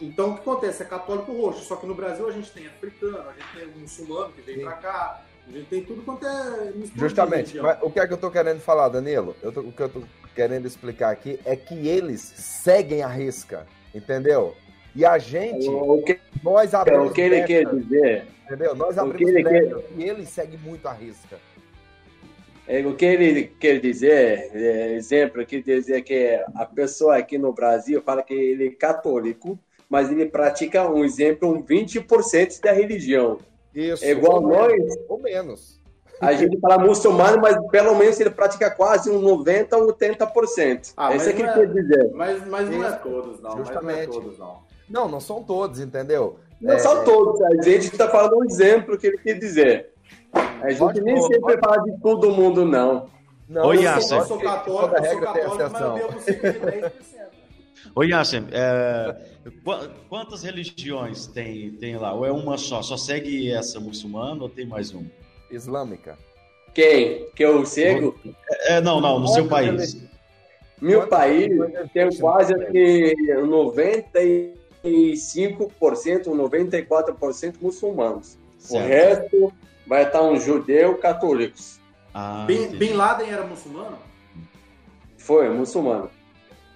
[0.00, 0.82] Então o que acontece?
[0.82, 1.64] É católico roxo.
[1.64, 4.72] Só que no Brasil a gente tem africano, a gente tem muçulmano que veio para
[4.74, 5.22] cá.
[5.46, 7.58] A gente tem tudo quanto é Justamente.
[7.58, 9.34] Mas o que é que eu tô querendo falar, Danilo?
[9.42, 10.02] Eu tô, o que eu tô
[10.34, 14.56] querendo explicar aqui é que eles seguem a risca, entendeu?
[14.94, 18.74] E a gente, o que, nós abrimos o que ele quer dizer, entendeu?
[18.74, 19.84] Nós abrimos o que ele quer...
[19.96, 21.38] e ele segue muito a risca.
[22.66, 27.52] É, o que ele quer dizer, é, exemplo, quer dizer que a pessoa aqui no
[27.52, 33.38] Brasil fala que ele é católico, mas ele pratica, um exemplo, um 20% da religião.
[33.74, 34.04] Isso.
[34.04, 34.72] É igual ou nós.
[34.72, 35.82] Menos, ou menos.
[36.20, 40.92] A gente fala muçulmano, mas pelo menos ele pratica quase um 90% ou 80%.
[40.96, 42.10] Ah, Esse é que ele é, quer dizer.
[42.14, 43.56] Mas, mas não é todos, não.
[43.56, 43.84] Justamente.
[43.84, 44.62] Mas não é todos, não.
[44.88, 46.38] Não, não são todos, entendeu?
[46.60, 46.78] Não é...
[46.78, 47.42] são todos.
[47.42, 49.91] A gente está falando um exemplo que ele quer dizer.
[50.32, 51.60] A gente pode, nem pode, sempre pode.
[51.60, 53.10] fala de todo mundo, não.
[53.48, 56.92] Não, Oi, eu, sou, eu sou católico, eu sou católico mas eu devo seguir 10%.
[57.94, 59.16] Oi, Yassem, é,
[60.08, 62.14] quantas religiões tem, tem lá?
[62.14, 62.80] Ou é uma só?
[62.80, 65.10] Só segue essa muçulmana ou tem mais uma?
[65.50, 66.16] Islâmica.
[66.72, 67.28] Quem?
[67.34, 68.18] Que eu sigo?
[68.66, 70.00] É, não, não, no seu país.
[70.80, 71.50] Meu país
[71.92, 73.14] tem quase que
[73.46, 74.20] 90
[74.84, 78.36] 95%, 94% muçulmanos.
[78.58, 78.84] Certo.
[78.84, 79.52] O resto
[79.92, 81.78] vai estar um judeu católicos.
[82.14, 83.98] Ah, Bin, Bin Laden era muçulmano?
[85.18, 86.10] Foi, muçulmano.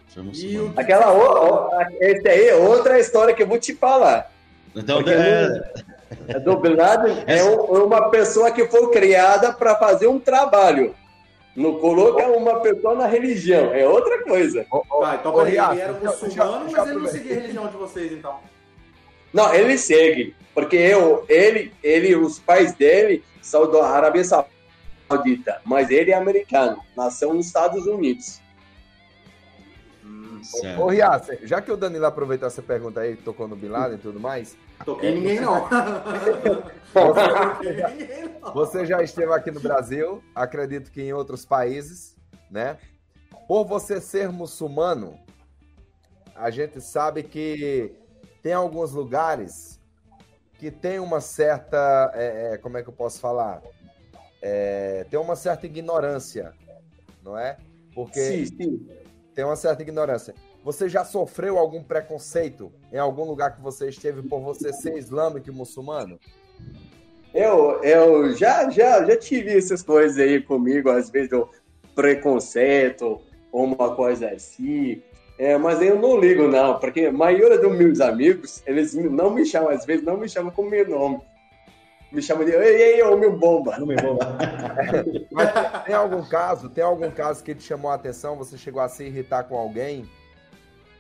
[0.09, 0.75] Foi muçulmano.
[0.77, 0.79] O...
[0.79, 4.31] Aquela o, esse aí é outra história que eu vou te falar.
[4.75, 5.73] Então, é...
[6.29, 6.39] é...
[6.41, 10.95] Do Bin Laden é, é uma pessoa que foi criada para fazer um trabalho.
[11.57, 14.67] Não coloca uma pessoa na religião, é outra coisa.
[14.71, 18.41] tá, então ele era muçulmano, mas ele não seguia a religião de vocês, então.
[19.33, 25.91] Não, ele segue, porque eu, ele, ele, os pais dele são da Arábia Saudita, mas
[25.91, 28.41] ele é americano, nasceu nos Estados Unidos.
[30.79, 33.99] Ô, ô Riace, já que o Danilo aproveitou essa pergunta aí, tocou no Bin Laden
[33.99, 34.57] e tudo mais.
[34.83, 35.69] Toquei ninguém não.
[36.95, 38.41] Você,
[38.81, 42.17] você já esteve aqui no Brasil, acredito que em outros países,
[42.51, 42.79] né?
[43.47, 45.19] Por você ser muçulmano,
[46.35, 47.95] a gente sabe que
[48.43, 49.77] tem alguns lugares
[50.59, 52.13] que tem uma certa.
[52.15, 53.63] É, é, como é que eu posso falar?
[54.43, 56.53] É, tem uma certa ignorância,
[57.23, 57.57] não é?
[57.95, 58.89] Porque sim, sim
[59.37, 60.35] tem uma certa ignorância.
[60.65, 65.51] Você já sofreu algum preconceito em algum lugar que você esteve por você ser islâmico
[65.51, 66.19] e muçulmano?
[67.35, 71.51] Eu, eu já, já, já tive essas coisas aí comigo, às vezes do
[71.95, 73.21] preconceito
[73.53, 75.03] ou uma coisa assim.
[75.39, 79.45] É, mas eu não ligo, não, porque a maioria dos meus amigos, eles não me
[79.45, 81.21] chamam, às vezes não me chamam com meu nome
[82.17, 83.77] me chama de ei, ei, homem bomba.
[83.81, 84.39] Homem bomba.
[85.31, 88.89] Mas tem algum caso, tem algum caso que te chamou a atenção, você chegou a
[88.89, 90.09] se irritar com alguém?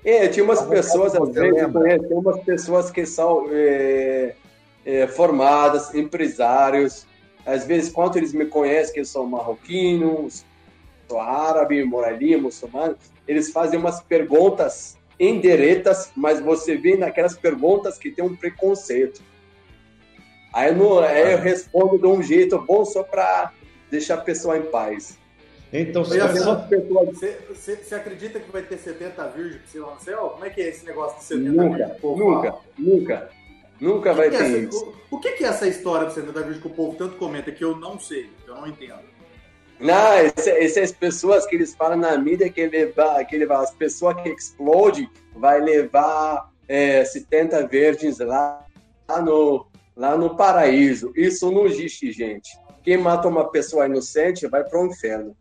[0.04, 1.72] É, tinha umas algum pessoas, às vezes,
[2.08, 4.34] tem umas pessoas que são é,
[4.84, 7.06] é, formadas, empresários,
[7.44, 10.28] às vezes, quando eles me conhecem, que eu sou marroquino,
[11.08, 17.98] sou árabe, moro ali, muçulmano, eles fazem umas perguntas indiretas, mas você vê naquelas perguntas
[17.98, 19.22] que tem um preconceito.
[20.52, 23.52] Aí, no, aí eu respondo de um jeito bom só para
[23.90, 25.18] deixar a pessoa em paz.
[25.72, 30.30] Então, se você, você, você, acredita que vai ter 70 virgens lá no céu?
[30.30, 32.02] Como é que é esse negócio de 70 nunca, virgens?
[32.02, 33.30] Nunca, nunca,
[33.80, 34.94] nunca vai ter essa, isso.
[35.10, 37.64] O, o que, é essa história de 70 virgens que o povo tanto comenta que
[37.64, 39.15] eu não sei, que eu não entendo?
[39.78, 44.30] Não, essas pessoas que eles falam na mídia que levar, que levar as pessoas que
[44.30, 48.64] explodem vai levar é, 70 virgens lá,
[49.08, 51.12] lá no, lá no paraíso.
[51.14, 52.58] Isso não existe, gente.
[52.82, 55.36] Quem mata uma pessoa inocente vai para o inferno.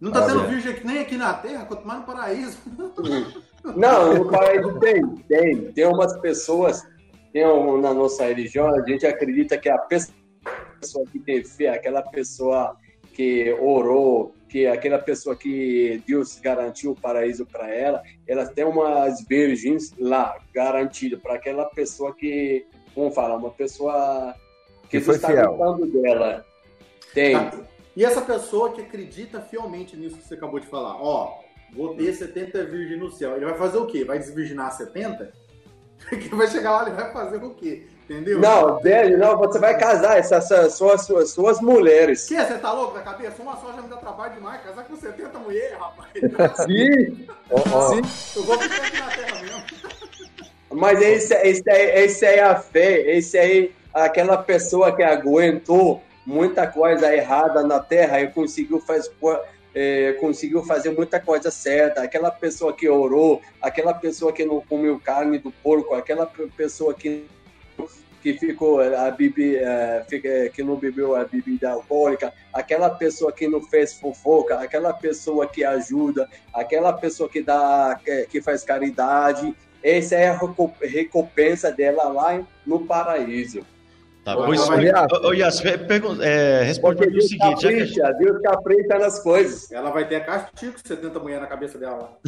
[0.00, 2.58] Não está tendo virgem aqui, nem aqui na Terra, quanto mais no paraíso.
[3.76, 5.72] Não, no paraíso tem, tem.
[5.72, 6.86] Tem umas pessoas,
[7.32, 12.00] tem um, na nossa religião, a gente acredita que a pessoa que tem fé, aquela
[12.02, 12.76] pessoa
[13.18, 19.26] que orou, que aquela pessoa que Deus garantiu o paraíso para ela, ela tem umas
[19.26, 24.36] virgens lá, garantidas para aquela pessoa que vamos falar, uma pessoa
[24.82, 25.58] que, que foi está fiel.
[26.00, 26.46] dela.
[27.12, 27.34] Tem.
[27.34, 27.58] Tá.
[27.96, 31.40] E essa pessoa que acredita fielmente nisso que você acabou de falar, ó,
[31.72, 34.04] vou ter 70 virgens no céu, ele vai fazer o quê?
[34.04, 35.32] Vai desvirginar 70?
[36.08, 37.88] Porque vai chegar lá e vai fazer o quê?
[38.08, 38.40] Entendeu?
[38.40, 42.26] Não, velho, não, você vai casar, essas são as suas, suas mulheres.
[42.26, 42.36] Que?
[42.36, 43.42] Você tá louco da cabeça?
[43.42, 46.08] Uma só já me dá trabalho demais, casar com 70 mulheres, rapaz.
[46.64, 47.26] Sim!
[47.50, 47.88] oh, oh.
[47.88, 48.38] Sim.
[48.38, 49.62] Eu vou ficar aqui na terra mesmo.
[50.70, 56.66] Mas esse, esse, esse aí é a fé, esse aí, aquela pessoa que aguentou muita
[56.66, 59.10] coisa errada na terra e conseguiu fazer
[59.74, 64.98] é, conseguiu fazer muita coisa certa, aquela pessoa que orou, aquela pessoa que não comeu
[64.98, 67.26] carne do porco, aquela pessoa que
[68.22, 73.62] que ficou a bebida, é, que não bebeu a bebida alcoólica, aquela pessoa que não
[73.62, 77.98] fez fofoca, aquela pessoa que ajuda, aquela pessoa que dá,
[78.30, 80.40] que faz caridade, essa é a
[80.82, 83.64] recompensa dela lá no paraíso.
[84.24, 85.62] Tá, pois, ô, Yas,
[86.20, 87.62] é, responde o seguinte.
[87.62, 88.24] Capricha, já que...
[88.24, 89.72] Deus capricha nas coisas.
[89.72, 92.18] Ela vai ter castigo 70 mulher na cabeça dela.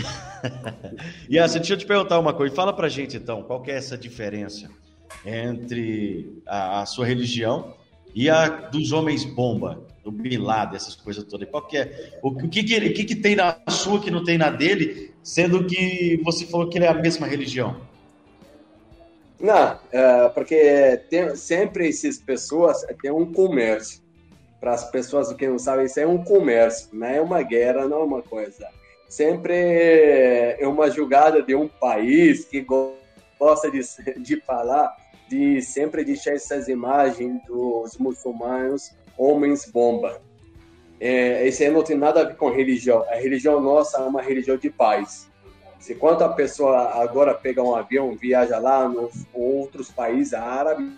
[1.31, 2.55] Yas, deixa eu te perguntar uma coisa.
[2.55, 4.71] Fala pra gente, então, qual que é essa diferença
[5.25, 7.75] entre a, a sua religião
[8.14, 11.49] e a dos homens bomba, do Bin Laden, essas coisas todas.
[11.49, 12.18] Qual que é?
[12.23, 15.12] O, o que, que, o que, que tem na sua que não tem na dele,
[15.23, 17.81] sendo que você falou que ele é a mesma religião?
[19.38, 24.03] Não, é, porque tem, sempre essas pessoas têm um comércio.
[24.61, 28.01] Para as pessoas que não sabem, isso é um comércio, não é uma guerra, não
[28.01, 28.68] é uma coisa.
[29.09, 33.81] Sempre é uma jogada de um país que gosta de,
[34.20, 34.94] de falar,
[35.31, 40.21] de sempre deixar essas imagens dos muçulmanos homens bomba.
[40.99, 43.05] É, isso aí não tem nada a ver com religião.
[43.09, 45.31] A religião nossa é uma religião de paz.
[45.79, 50.90] Se quando a pessoa agora pega um avião, viaja lá nos outros países árabes,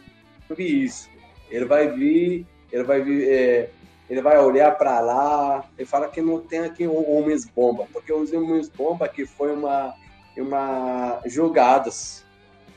[0.56, 1.10] vi isso.
[1.50, 3.70] Ele vai vir, ele vai vir, é,
[4.08, 8.32] ele vai olhar para lá e fala que não tem aqui homens bomba, porque os
[8.32, 9.94] homens bomba que foi uma
[10.34, 12.21] uma jogadas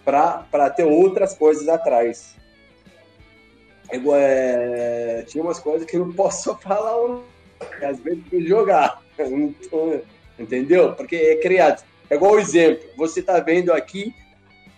[0.06, 2.36] para ter outras coisas atrás.
[3.92, 7.22] Igual, é, tinha umas coisas que não posso falar,
[7.84, 9.02] às vezes jogar,
[10.38, 10.94] entendeu?
[10.94, 11.84] Porque é criado.
[12.10, 14.14] É igual o exemplo, você está vendo aqui,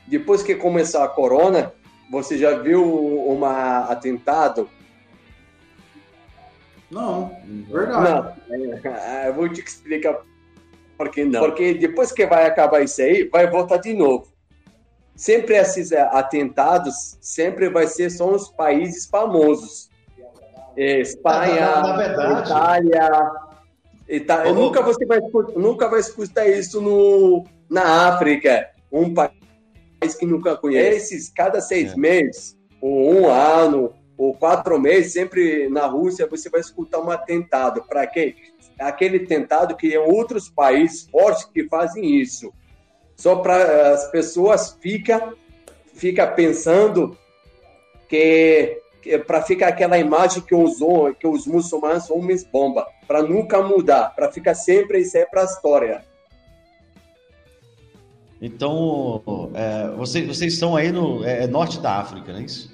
[0.08, 1.74] depois que começou a corona,
[2.10, 2.84] você já viu
[3.30, 4.70] um atentado?
[6.90, 7.36] Não,
[7.70, 8.40] verdade.
[8.50, 10.22] Não, é, eu vou te explicar
[10.98, 11.42] por que não.
[11.42, 14.37] Porque depois que vai acabar isso aí, vai voltar de novo.
[15.18, 19.90] Sempre esses é, atentados, sempre vai ser só os países famosos.
[20.78, 23.10] É, Espanha, na, na Itália,
[24.28, 25.20] tá, nunca você vai
[25.56, 31.34] nunca vai escutar isso no, na África, um país que nunca conhece.
[31.34, 31.96] Cada seis é.
[31.96, 37.84] meses, ou um ano, ou quatro meses, sempre na Rússia você vai escutar um atentado.
[37.90, 38.36] Para quê?
[38.80, 42.54] Aquele atentado que em outros países fortes que fazem isso.
[43.18, 45.34] Só para as pessoas fica
[45.94, 47.18] fica pensando
[48.08, 48.80] que
[49.26, 50.78] para ficar aquela imagem que os,
[51.20, 55.42] que os muçulmanos são homens bomba, para nunca mudar, para ficar sempre isso é para
[55.42, 56.06] a história.
[58.42, 62.72] Então, é, vocês, vocês estão aí no é, é, norte da África, não é isso?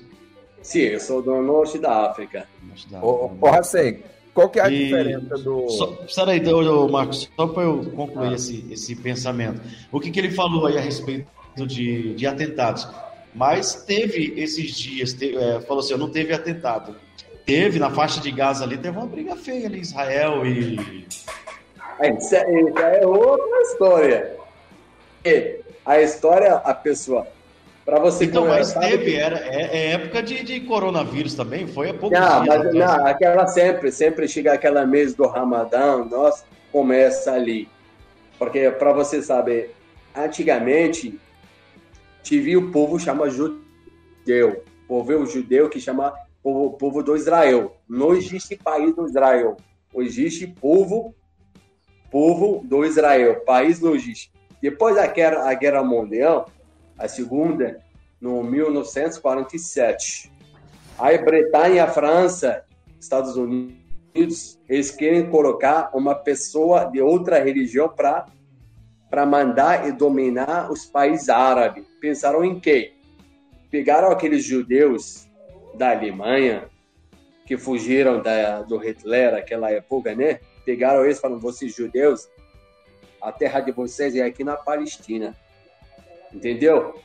[0.61, 2.47] Sim, eu sou do norte da África.
[2.61, 4.09] Norte da África.
[4.33, 4.85] Qual que é a e...
[4.85, 5.69] diferença do...
[5.69, 8.33] Só, aí, do, Marcos, só para eu concluir ah.
[8.33, 9.61] esse, esse pensamento.
[9.91, 12.87] O que, que ele falou aí a respeito de, de atentados?
[13.35, 16.95] Mas teve esses dias, teve, é, falou assim, não teve atentado.
[17.45, 21.05] Teve na faixa de Gaza ali, teve uma briga feia ali, Israel e.
[22.17, 24.37] Isso é, isso é outra história.
[25.25, 27.27] E a história, a pessoa.
[27.85, 29.15] Para você Então, mas teve, que...
[29.15, 32.63] era, é, é, época de, de coronavírus também, foi há pouco não, dias.
[32.63, 37.67] Mas, não, aquela sempre, sempre chega aquela mês do Ramadã, nós começa ali.
[38.39, 39.75] Porque, para você saber,
[40.15, 41.19] antigamente
[42.21, 44.63] tive o povo chama judeu.
[44.83, 47.75] O povo judeu que chama povo, povo do Israel.
[47.87, 49.57] Não existe país do Israel.
[49.95, 51.13] Existe povo,
[52.09, 53.41] povo do Israel.
[53.41, 54.31] País não existe.
[54.61, 56.49] Depois da guerra, a guerra mundial,
[57.03, 57.83] a segunda,
[58.21, 60.31] no 1947,
[60.97, 62.63] a Bretanha, França,
[62.97, 68.25] Estados Unidos, eles querem colocar uma pessoa de outra religião para
[69.09, 71.85] para mandar e dominar os países árabes.
[71.99, 72.93] Pensaram em quê?
[73.69, 75.27] Pegaram aqueles judeus
[75.75, 76.67] da Alemanha
[77.45, 80.39] que fugiram da, do Hitler naquela época, né?
[80.65, 82.29] Pegaram eles e falaram: vocês judeus,
[83.21, 85.35] a terra de vocês é aqui na Palestina.
[86.33, 86.95] Entendeu?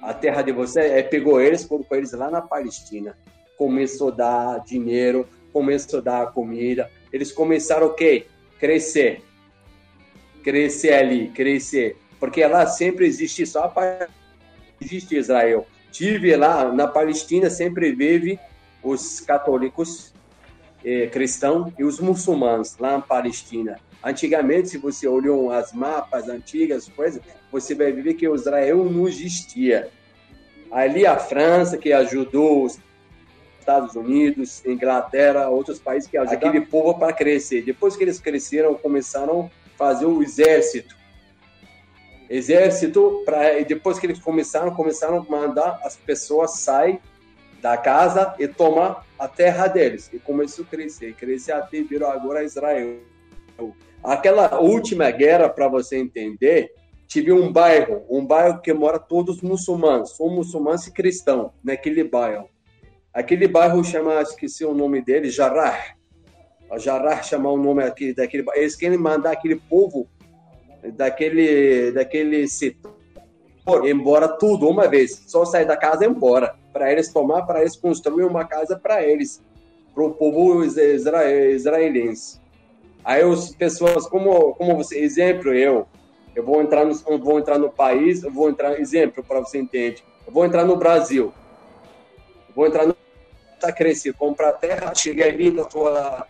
[0.00, 3.16] A terra de vocês, é, pegou eles, colocou eles lá na Palestina.
[3.56, 6.90] Começou a dar dinheiro, começou a dar comida.
[7.12, 8.26] Eles começaram o quê?
[8.58, 9.22] Crescer.
[10.42, 11.96] Crescer ali, crescer.
[12.18, 14.08] Porque lá sempre existe só a
[14.80, 15.66] existe Israel.
[15.92, 18.38] Tive lá na Palestina, sempre vive
[18.82, 20.14] os católicos
[20.84, 23.78] eh, cristãos e os muçulmanos lá na Palestina.
[24.02, 27.20] Antigamente, se você olhou as mapas antigas, coisas,
[27.52, 29.90] você vai ver que Israel não existia.
[30.70, 32.78] Ali a França, que ajudou os
[33.58, 37.62] Estados Unidos, Inglaterra, outros países que ajudaram aquele povo para crescer.
[37.62, 40.96] Depois que eles cresceram, começaram a fazer o exército.
[42.28, 47.00] Exército, pra, e depois que eles começaram, começaram a mandar as pessoas sair
[47.60, 50.08] da casa e tomar a terra deles.
[50.12, 52.98] E começou a crescer, crescer até virou agora Israel.
[54.02, 56.72] Aquela última guerra, para você entender,
[57.06, 62.48] tive um bairro, um bairro que mora todos muçulmanos, são muçulmanos e cristãos naquele bairro.
[63.12, 65.96] Aquele bairro chama, esqueci o nome dele, Jarrah.
[66.78, 70.06] Jarrah chamar o nome aqui, daquele Eles querem mandar aquele povo
[70.94, 73.00] daquele, daquele setor
[73.84, 77.76] embora tudo uma vez, só sair da casa e embora, para eles tomar, para eles
[77.76, 79.42] construir uma casa para eles,
[79.94, 82.39] para o povo israelense.
[83.04, 85.86] Aí as pessoas, como, como você, exemplo, eu,
[86.34, 90.02] eu vou entrar no, vou entrar no país, eu vou entrar, exemplo, para você entender,
[90.26, 91.32] eu vou entrar no Brasil,
[92.48, 92.94] eu vou entrar no
[93.58, 96.26] tá crescer, comprar terra, cheguei ali na tua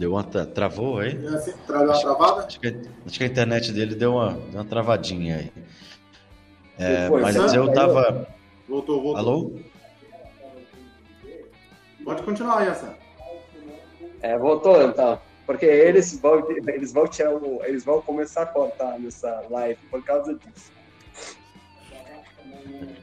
[0.00, 1.26] Deu uma travou aí?
[1.26, 2.46] Assim, travou uma travada?
[2.46, 2.68] Acho que,
[3.06, 5.52] acho que, a internet dele deu uma, deu uma travadinha aí.
[6.78, 8.26] É, mas eu tava.
[8.66, 9.16] Voltou, voltou.
[9.18, 9.52] Alô?
[12.02, 12.96] Pode continuar aí, essa.
[14.22, 15.20] É, voltou então.
[15.46, 20.02] Porque eles vão, eles vão tirar o, eles vão começar a cortar nessa live por
[20.04, 20.70] causa disso.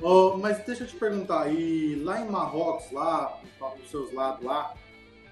[0.01, 3.39] Oh, mas deixa eu te perguntar, e lá em Marrocos, lá,
[3.77, 4.73] dos seus lados lá,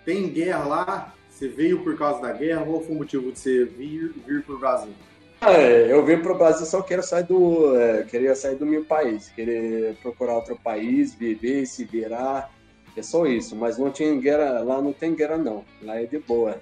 [0.04, 1.14] tem guerra lá?
[1.30, 2.66] Você veio por causa da guerra?
[2.66, 4.94] Qual foi o motivo de você vir, vir para o Brasil?
[5.42, 8.86] É, eu vim para o Brasil só quero sair do, é, queria sair do meu
[8.86, 12.52] país, querer procurar outro país, viver, se virar.
[12.98, 16.18] É só isso, mas não tinha guerra, lá não tem guerra não, lá é de
[16.20, 16.60] boa.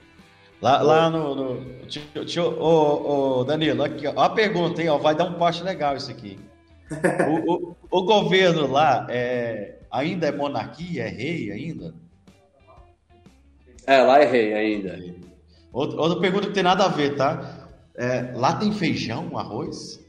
[0.59, 1.35] Lá, lá no.
[1.35, 4.89] no tio, tio, ô, ô, Danilo, aqui, ó, a pergunta, hein?
[4.89, 6.39] Ó, vai dar um passo legal isso aqui.
[7.27, 11.93] O, o, o, governo lá é, ainda é monarquia, é rei ainda?
[13.87, 14.99] É, lá é rei ainda.
[15.71, 17.67] Outra, outra pergunta que tem nada a ver, tá?
[17.95, 19.99] É, lá tem feijão, arroz?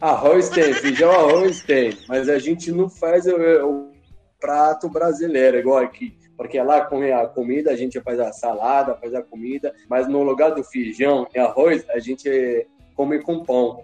[0.00, 3.92] Arroz tem, feijão, arroz tem, mas a gente não faz o, o
[4.40, 6.16] prato brasileiro, igual aqui.
[6.36, 10.22] Porque lá com a comida, a gente faz a salada, faz a comida, mas no
[10.22, 13.82] lugar do feijão e arroz, a gente come com pão.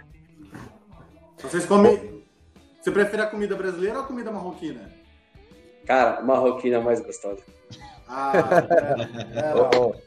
[1.39, 2.23] Vocês comem.
[2.81, 4.91] Você prefere a comida brasileira ou a comida marroquina?
[5.85, 7.43] Cara, marroquina é mais gostosa.
[8.07, 8.33] Ah,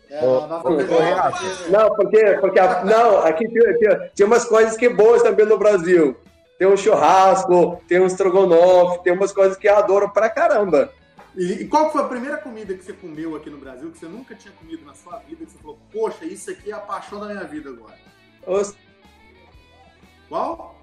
[0.09, 5.45] é, é, é, não, porque, porque não, aqui tinha, tinha umas coisas que boas também
[5.45, 6.15] no Brasil.
[6.57, 10.91] Tem um churrasco, tem um estrogonofe, tem umas coisas que eu adoro pra caramba.
[11.35, 14.07] E, e, qual foi a primeira comida que você comeu aqui no Brasil que você
[14.07, 15.45] nunca tinha comido na sua vida?
[15.45, 17.93] Que você falou, poxa, isso aqui é a paixão da minha vida agora.
[18.47, 18.75] Os...
[20.27, 20.75] Qual?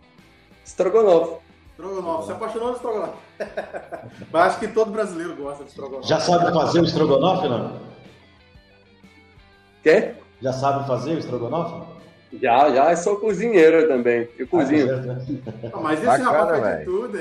[0.65, 1.43] Estrogonofe.
[1.73, 2.27] Estrogonofe.
[2.27, 3.19] Você apaixonou no estrogonofe.
[4.31, 6.09] Mas acho que todo brasileiro gosta de estrogonofe.
[6.09, 7.81] Já sabe fazer o estrogonofe, não?
[9.83, 10.15] Quê?
[10.41, 11.94] Já sabe fazer o estrogonofe?
[12.41, 12.91] Já, já.
[12.91, 14.29] Eu sou cozinheiro também.
[14.39, 14.89] Eu cozinho.
[15.73, 17.19] Ah, mas esse Bacana, rapaz faz de tudo.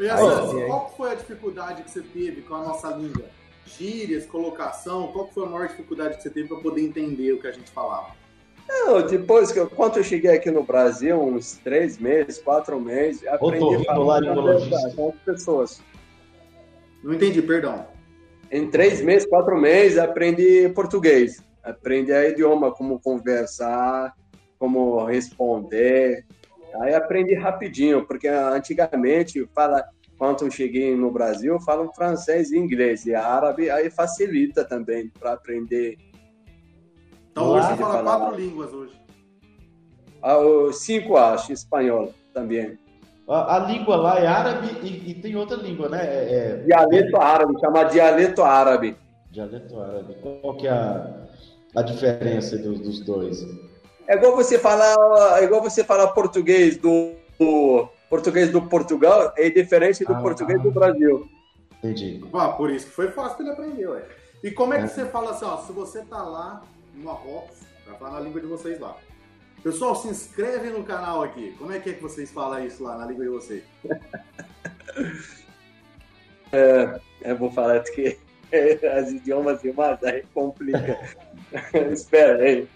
[0.00, 3.24] E assim, qual foi a dificuldade que você teve com a nossa língua?
[3.66, 7.46] Gírias, colocação, qual foi a maior dificuldade que você teve para poder entender o que
[7.46, 8.16] a gente falava?
[8.68, 13.26] Não, depois que eu, quando eu cheguei aqui no Brasil, uns três meses, quatro meses,
[13.26, 14.20] aprendi a falar
[14.94, 15.82] com as pessoas.
[17.02, 17.86] Não entendi, perdão.
[18.50, 21.42] Em três meses, quatro meses, aprendi português.
[21.70, 24.14] Aprendi a idioma, como conversar,
[24.58, 26.24] como responder.
[26.82, 29.84] Aí aprendi rapidinho, porque antigamente, fala,
[30.16, 33.06] quando eu cheguei no Brasil, falam francês e inglês.
[33.06, 35.96] E árabe, aí facilita também para aprender
[37.38, 38.18] então hoje você fala falar.
[38.18, 38.92] quatro línguas hoje.
[40.20, 40.38] Ah,
[40.72, 42.76] cinco, acho, espanhol também.
[43.28, 46.00] A, a, língua lá é árabe e, e tem outra língua, né?
[46.02, 46.56] É, é...
[46.64, 48.96] Dialeto árabe, chama dialeto árabe.
[49.30, 50.16] Dialeto árabe.
[50.42, 51.26] Qual que é a,
[51.74, 53.46] a diferença dos, dos dois?
[54.06, 54.96] É igual você falar,
[55.40, 60.62] é igual você falar português do, do português do Portugal é diferente do ah, português
[60.62, 61.28] do Brasil.
[61.78, 62.24] Entendi.
[62.32, 64.02] Ah, por isso que foi fácil ele aprender, ué.
[64.42, 64.88] E como é que é.
[64.88, 66.62] você fala assim, ó, se você tá lá
[66.94, 68.96] no Marrocos, para falar na língua de vocês lá.
[69.62, 71.54] Pessoal, se inscreve no canal aqui.
[71.58, 73.62] Como é que é que vocês falam isso lá na língua de vocês?
[76.50, 78.18] É, eu vou falar que
[78.97, 80.99] as idiomas demais aí complica.
[81.91, 82.67] Espera aí.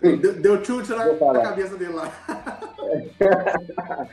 [0.00, 2.12] Deu, deu chute na, na cabeça dele lá.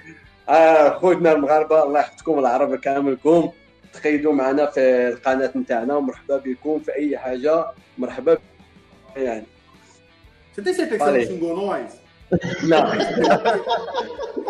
[0.99, 3.51] خوتنا المغاربه الله يحفظكم العرب كاملكم
[3.93, 7.65] تخيلوا معنا في القناه نتاعنا ومرحبا بكم في اي حاجه
[7.97, 8.37] مرحبا
[9.15, 9.45] يعني
[10.53, 11.99] Você tem certeza que você não xingou nós?
[12.63, 12.85] Não.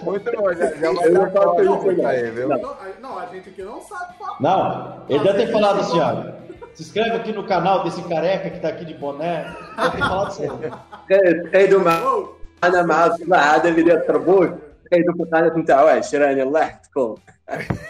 [0.03, 2.47] Muito bom, já, já vai dar não, aí, viu?
[2.47, 4.37] Não, não, a gente aqui não sabe falar.
[4.39, 6.31] Não, ele deve ter falado assim, ó.
[6.73, 9.45] Se inscreve aqui no canal desse careca que tá aqui de boné.
[9.77, 10.49] Deve ter falado assim.
[11.43, 14.49] تخيلوا معنا مع الصلاة هذا اللي دار تربوش
[14.85, 17.15] تخيلوا في القناة نتاعو 20 الله يحفظكم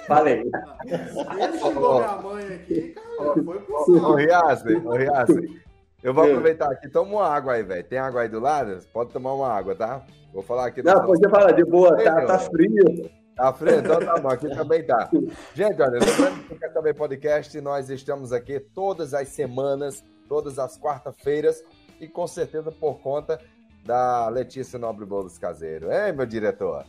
[0.07, 0.43] Falei.
[0.83, 5.61] Ele xingou minha mãe aqui, cara, foi pro Ô, Riassi, ô, Riassi.
[6.03, 7.83] Eu vou aproveitar aqui, toma uma água aí, velho.
[7.83, 8.79] Tem água aí do lado?
[8.93, 10.01] Pode tomar uma água, tá?
[10.33, 10.83] Vou falar aqui.
[10.83, 13.09] Não, pode falar, de boa, tá, tá frio.
[13.40, 13.78] Tá frio?
[13.78, 15.08] Então tá bom, aqui também tá.
[15.54, 20.78] Gente, olha, lembrando que Quer Saber Podcast, nós estamos aqui todas as semanas, todas as
[20.78, 21.64] quarta-feiras,
[21.98, 23.40] e com certeza por conta
[23.82, 25.90] da Letícia Nobre Bolos Caseiro.
[25.90, 26.84] Hein, meu diretor?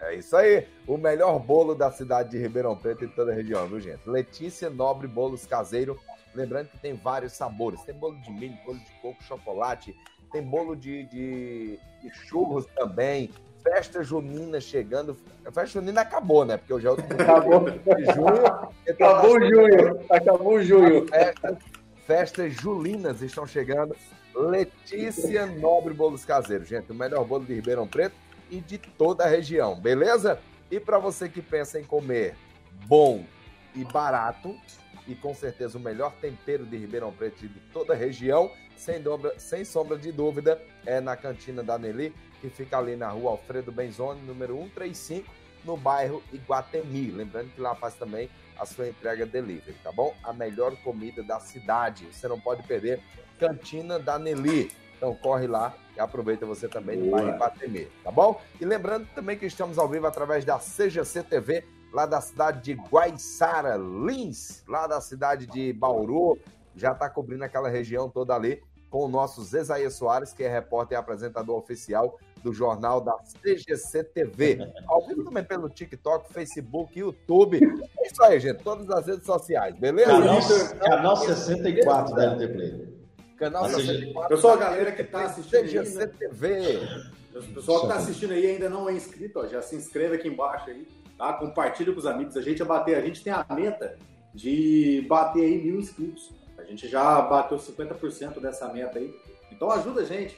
[0.00, 0.66] É isso aí.
[0.84, 4.08] O melhor bolo da cidade de Ribeirão Preto e toda a região, viu, gente?
[4.10, 5.96] Letícia Nobre Bolos Caseiro
[6.34, 7.82] Lembrando que tem vários sabores.
[7.82, 9.94] Tem bolo de milho, bolo de coco, chocolate,
[10.32, 13.30] tem bolo de, de, de churros também.
[13.64, 15.16] Festa junina chegando.
[15.44, 16.58] A festa junina acabou, né?
[16.58, 17.66] Porque hoje é outro acabou.
[17.66, 18.68] junho.
[18.88, 20.00] Acabou junho.
[20.10, 21.08] Acabou junho.
[21.08, 21.58] Festa,
[22.06, 23.96] festas julinas estão chegando.
[24.34, 26.92] Letícia Nobre Bolos Caseiros, gente.
[26.92, 28.14] O melhor bolo de Ribeirão Preto
[28.50, 30.38] e de toda a região, beleza?
[30.70, 32.36] E para você que pensa em comer
[32.86, 33.24] bom
[33.74, 34.54] e barato,
[35.06, 39.00] e com certeza o melhor tempero de Ribeirão Preto e de toda a região, sem,
[39.00, 42.14] dobra, sem sombra de dúvida, é na cantina da Nelly,
[42.44, 45.32] que fica ali na rua Alfredo Benzoni, número 135,
[45.64, 47.10] no bairro Iguatemi.
[47.10, 48.28] Lembrando que lá faz também
[48.58, 50.14] a sua entrega delivery, tá bom?
[50.22, 52.06] A melhor comida da cidade.
[52.12, 53.00] Você não pode perder
[53.40, 54.70] Cantina da Nelly.
[54.94, 58.38] Então corre lá e aproveita você também no bairro Iguatemi, tá bom?
[58.60, 61.64] E lembrando também que estamos ao vivo através da CGC TV
[61.94, 66.38] lá da cidade de Guaiçara, Lins, lá da cidade de Bauru,
[66.76, 70.96] já está cobrindo aquela região toda ali com o nosso Zezaia Soares, que é repórter
[70.96, 74.58] e apresentador oficial do jornal da CGC TV.
[74.86, 77.60] Ao vivo também pelo TikTok, Facebook, YouTube.
[77.98, 78.62] É isso aí, gente.
[78.62, 80.12] Todas as redes sociais, beleza?
[80.12, 80.40] Canal,
[80.78, 82.94] canal 64 da LT Play.
[83.36, 84.28] Canal 64.
[84.28, 86.78] Pessoal, a galera que está assistindo CGC aí, TV.
[87.34, 90.28] O pessoal que está assistindo aí ainda não é inscrito, ó, já se inscreve aqui
[90.28, 90.86] embaixo aí
[91.16, 91.32] tá?
[91.34, 92.36] Compartilha com os amigos.
[92.36, 93.96] A gente a bater, a gente tem a meta
[94.34, 96.32] de bater aí mil inscritos.
[96.58, 99.14] A gente já bateu 50% dessa meta aí.
[99.50, 100.36] Então ajuda a gente,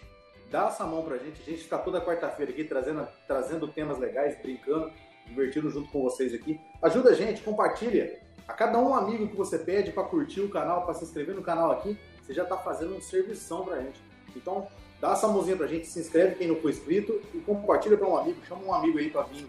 [0.50, 1.40] dá essa mão pra gente.
[1.40, 4.90] A gente está toda quarta-feira aqui trazendo, trazendo temas legais, brincando,
[5.26, 6.60] divertindo junto com vocês aqui.
[6.82, 8.20] Ajuda a gente, compartilha.
[8.46, 11.42] A cada um amigo que você pede para curtir o canal, para se inscrever no
[11.42, 14.00] canal aqui, você já está fazendo um servição pra gente.
[14.36, 14.68] Então,
[15.00, 18.16] dá essa mãozinha pra gente, se inscreve quem não for inscrito e compartilha para um
[18.16, 19.46] amigo, chama um amigo aí para vir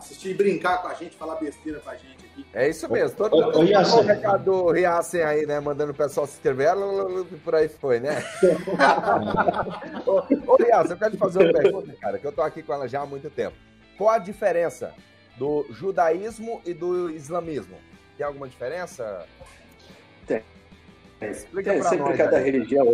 [0.00, 2.46] assistir, brincar com a gente, falar besteira com a gente aqui.
[2.52, 3.16] É isso mesmo.
[3.16, 5.60] Todo, o, recado do Riassen aí, né?
[5.60, 6.72] Mandando o pessoal se inscrever,
[7.44, 8.22] por aí foi, né?
[10.06, 12.72] ô, ô Riassen, eu quero te fazer uma pergunta, cara, que eu tô aqui com
[12.72, 13.56] ela já há muito tempo.
[13.96, 14.92] Qual a diferença
[15.36, 17.76] do judaísmo e do islamismo?
[18.16, 19.26] Tem alguma diferença?
[20.26, 20.42] Tem.
[21.20, 22.44] Explica tem, sempre nós, cada aí.
[22.50, 22.86] religião,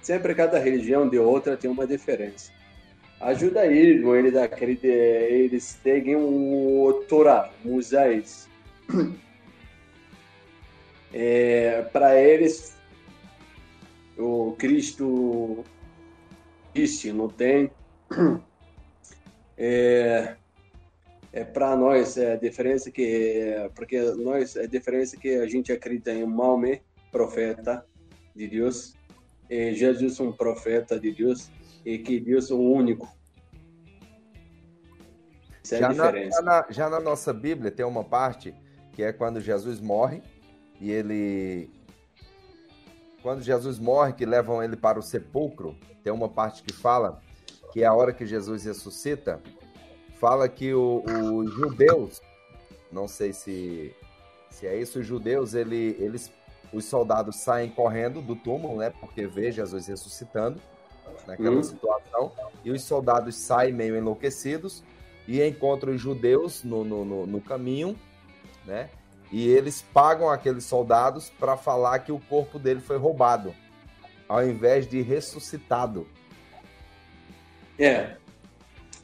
[0.00, 2.55] sempre cada religião de outra tem uma diferença
[3.20, 8.48] ajuda judaísmo, eles, acreditam, eles seguem o Torá, Moisés.
[11.18, 12.76] É, Para eles,
[14.18, 15.64] o Cristo
[16.74, 17.70] existe, não tem.
[19.58, 20.36] É,
[21.32, 25.72] é para nós é a diferença que porque nós é a diferença que a gente
[25.72, 27.86] acredita em Maomé, profeta
[28.34, 28.94] de Deus,
[29.48, 31.50] e Jesus um profeta de Deus
[31.86, 33.08] e que Deus é o único.
[35.64, 36.42] Essa é já, diferença.
[36.42, 38.52] Na, já, na, já na nossa Bíblia tem uma parte
[38.92, 40.20] que é quando Jesus morre
[40.80, 41.70] e ele.
[43.22, 47.22] Quando Jesus morre, que levam ele para o sepulcro, tem uma parte que fala
[47.72, 49.40] que é a hora que Jesus ressuscita,
[50.18, 52.22] fala que os judeus,
[52.90, 53.94] não sei se,
[54.48, 56.32] se é isso, os judeus, ele, eles,
[56.72, 60.60] os soldados saem correndo do túmulo, né, porque vê Jesus ressuscitando,
[61.26, 61.62] naquela uhum.
[61.62, 62.32] situação,
[62.64, 64.82] e os soldados saem meio enlouquecidos
[65.26, 67.96] e encontram os judeus no, no, no, no caminho,
[68.64, 68.90] né?
[69.30, 73.54] E eles pagam aqueles soldados para falar que o corpo dele foi roubado,
[74.28, 76.06] ao invés de ressuscitado.
[77.78, 78.16] É.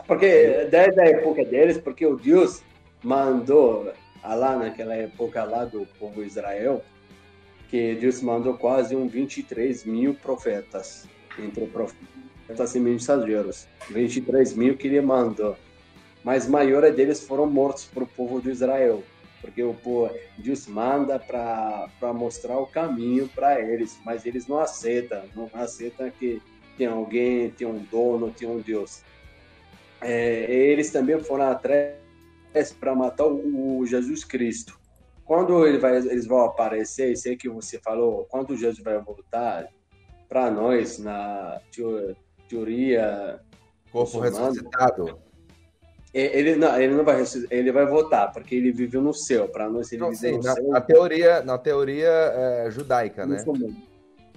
[0.07, 2.63] Porque desde a época deles, porque o Deus
[3.03, 3.93] mandou
[4.25, 6.83] lá naquela época lá do povo Israel,
[7.69, 11.07] que Deus mandou quase um 23 mil profetas,
[11.39, 13.67] entre profetas e mensageiros.
[13.91, 15.57] 23 mil que ele mandou.
[16.25, 19.03] Mas a maioria deles foram mortos para o povo de Israel,
[19.41, 25.25] porque o povo, Deus manda para mostrar o caminho para eles, mas eles não aceitam,
[25.35, 26.41] não aceitam que
[26.79, 29.03] tem alguém, tem um dono, tem um Deus.
[30.01, 31.97] É, eles também foram atrás
[32.79, 34.79] para matar o Jesus Cristo.
[35.25, 39.69] Quando ele vai, eles vão aparecer, aí que você falou, quando Jesus vai voltar,
[40.33, 41.61] para nós, na
[42.49, 43.39] teoria.
[43.93, 45.19] Corpo ressuscitado.
[46.15, 49.47] É, ele não, ele não vai ele vai voltar, porque ele viveu no céu.
[49.47, 50.69] Para nós, ele não, sim, no na, céu.
[50.71, 53.45] Na teoria, na teoria é, judaica, né?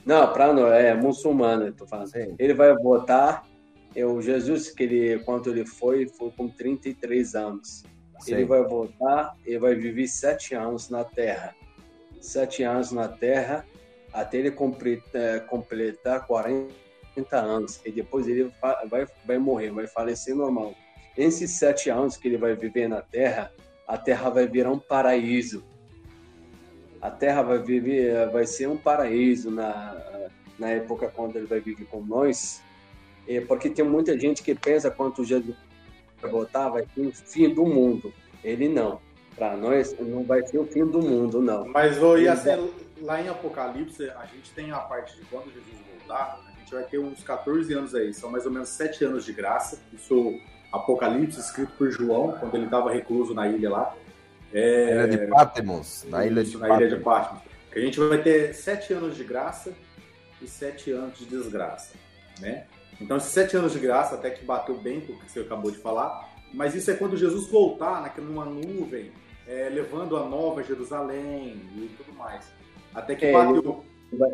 [0.06, 2.08] Não, para nós, é muçulmano, eu tô falando.
[2.08, 2.36] Sim.
[2.38, 3.48] Ele vai voltar.
[3.96, 7.86] É, o Jesus, que ele, quando ele foi, foi com 33 anos.
[8.20, 8.34] Sim.
[8.34, 11.56] Ele vai voltar e vai viver sete anos na Terra.
[12.20, 13.66] Sete anos na Terra,
[14.16, 16.72] até ele completar, completar 40
[17.34, 17.82] anos.
[17.86, 18.50] E depois ele
[18.90, 20.74] vai, vai morrer, vai falecer normal.
[21.18, 23.52] Nesses sete anos que ele vai viver na Terra,
[23.86, 25.64] a Terra vai virar um paraíso.
[27.02, 31.86] A Terra vai viver, vai ser um paraíso na, na época quando ele vai viver
[31.86, 32.62] com nós.
[33.28, 35.56] É porque tem muita gente que pensa quanto Jesus
[36.22, 38.14] voltar vai ser o fim do mundo.
[38.44, 39.00] Ele não.
[39.36, 41.68] Para nós não vai ser o fim do mundo, não.
[41.68, 42.58] Mas oh, ia ser,
[43.02, 46.84] lá em Apocalipse, a gente tem a parte de quando Jesus voltar, a gente vai
[46.84, 49.80] ter uns 14 anos aí, são mais ou menos 7 anos de graça.
[49.94, 50.40] Isso
[50.72, 53.96] Apocalipse, escrito por João, quando ele estava recluso na ilha lá.
[54.54, 54.92] É...
[54.92, 56.82] Ilha de Patmos, na ilha de na Patmos.
[56.82, 57.42] Ilha de Patmos.
[57.74, 59.74] A gente vai ter 7 anos de graça
[60.42, 61.94] e 7 anos de desgraça,
[62.40, 62.66] né?
[63.00, 65.70] Então, esses sete anos de graça, até que bateu bem com o que você acabou
[65.70, 69.12] de falar, mas isso é quando Jesus voltar naquela numa nuvem,
[69.48, 72.46] é, levando a nova Jerusalém e tudo mais.
[72.96, 73.84] Até que é, bateu.
[74.14, 74.32] Vai...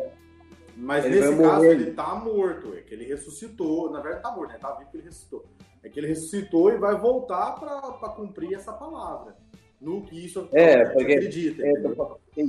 [0.76, 3.90] Mas ele nesse caso ele está morto, é que ele ressuscitou.
[3.90, 4.58] Na verdade, está morto, né?
[4.58, 5.44] Tá vivo que ele ressuscitou.
[5.82, 9.36] É que ele ressuscitou e vai voltar para cumprir essa palavra.
[9.80, 11.62] No que isso é, porque, acredita.
[11.66, 11.72] É,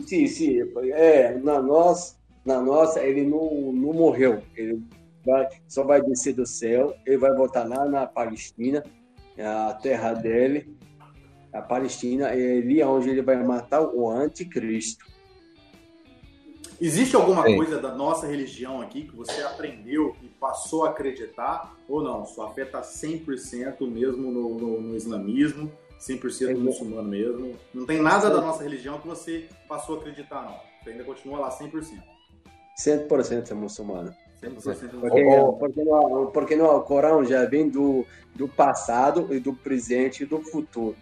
[0.05, 0.59] sim, sim.
[0.91, 4.43] É, na, nós, na nossa, ele não, não morreu.
[4.55, 4.84] Ele
[5.26, 8.84] vai, só vai descer do céu, ele vai voltar lá na Palestina,
[9.39, 10.78] a terra dele,
[11.51, 15.05] a Palestina, é ali onde ele vai matar o anticristo.
[16.84, 17.56] Existe alguma Sim.
[17.56, 22.26] coisa da nossa religião aqui que você aprendeu e passou a acreditar ou não?
[22.26, 26.54] Sua fé está 100% mesmo no, no, no islamismo, 100% é.
[26.56, 27.56] muçulmano mesmo?
[27.74, 30.58] Não tem nada da nossa religião que você passou a acreditar, não?
[30.84, 32.04] Você ainda continua lá 100%?
[32.78, 34.14] 100% é muçulmano.
[35.00, 35.26] Porque,
[35.58, 38.06] porque, no, porque no Corão já vem do,
[38.36, 40.98] do passado e do presente e do futuro.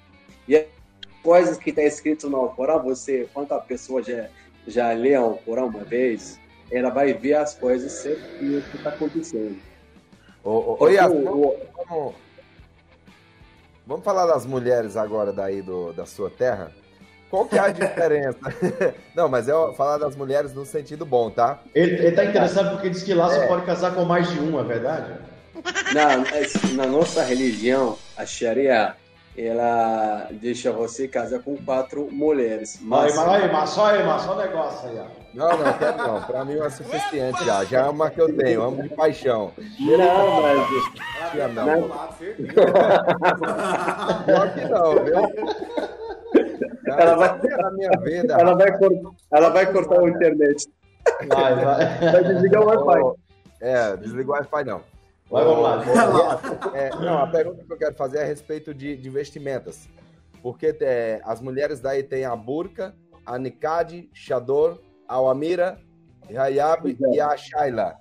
[0.48, 0.68] E as
[1.24, 4.30] coisas que está escrito no Corão, você, quando a pessoa já,
[4.68, 6.39] já lê o Corão uma vez,
[6.72, 9.57] ela vai ver as coisas sempre que está acontecendo.
[10.43, 12.16] Ô, ô, Yas, vamos, vamos,
[13.86, 16.72] vamos falar das mulheres agora daí do, da sua terra?
[17.30, 18.39] Qual que é a diferença?
[19.16, 21.59] Não, mas é falar das mulheres no sentido bom, tá?
[21.74, 23.39] Ele, está interessado porque diz que lá é.
[23.39, 25.14] você pode casar com mais de uma, é verdade?
[25.93, 28.95] Na, na nossa religião, a Sharia,
[29.38, 32.80] ela deixa você casar com quatro mulheres.
[32.82, 35.22] Mas, mas aí, mas só aí, mas só negócio aí, ó.
[35.34, 36.22] Não, não, quero não.
[36.24, 37.64] Pra mim é suficiente já.
[37.64, 39.52] Já é uma que eu tenho, amo de paixão.
[39.80, 41.32] Não, mas.
[41.32, 41.90] Tia, não.
[44.26, 45.16] Pior que não, viu?
[46.98, 50.68] ela vai, a minha vida, ela vai, cortar, ela vai cortar a internet.
[51.28, 52.12] Vai, vai.
[52.12, 53.22] Vai desligar o Wi-Fi.
[53.62, 54.82] É, desligar o Wi-Fi não.
[55.32, 55.82] Vai, vamos lá.
[56.76, 59.88] É, não, a pergunta que eu quero fazer é a respeito de, de vestimentas.
[60.44, 62.94] Porque é, as mulheres daí têm a burca,
[63.26, 65.80] a Nikad, Shador, a Amira,
[66.36, 67.96] a Hayab e a Shaila.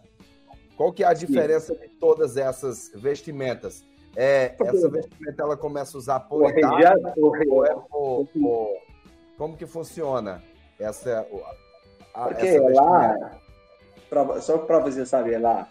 [0.77, 1.81] Qual que é a diferença Sim.
[1.81, 3.85] de todas essas vestimentas?
[4.17, 8.77] É, essa vestimenta ela começa a usar por idade, ou é por, por,
[9.39, 10.43] como que funciona
[10.81, 11.25] essa
[12.13, 13.41] a, Porque essa lá,
[14.09, 15.69] pra, só para você saber lá,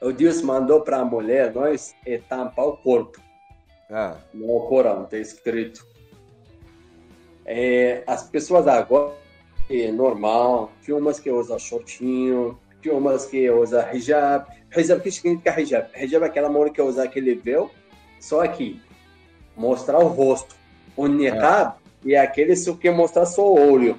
[0.00, 1.94] o Deus mandou para a mulher nós
[2.28, 3.20] tampar o corpo.
[3.90, 4.16] Ah.
[4.32, 5.86] No Corão está escrito.
[7.44, 9.14] É, as pessoas agora
[9.68, 14.46] é normal, tem umas que usam shortinho, tem umas que usam hijab,
[14.76, 15.88] Hijab, o que significa hijab?
[15.94, 17.70] Hijab é aquela mulher que usa aquele véu,
[18.20, 18.80] só aqui,
[19.56, 20.54] mostrar o rosto.
[20.96, 21.74] O niqab
[22.06, 23.98] é, é aquele que mostrar só o olho.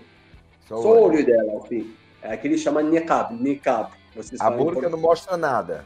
[0.68, 1.94] Só, só o olho dela, assim.
[2.22, 3.92] É aquele que chama niqab, niqab.
[4.40, 5.86] A burca não mostra nada.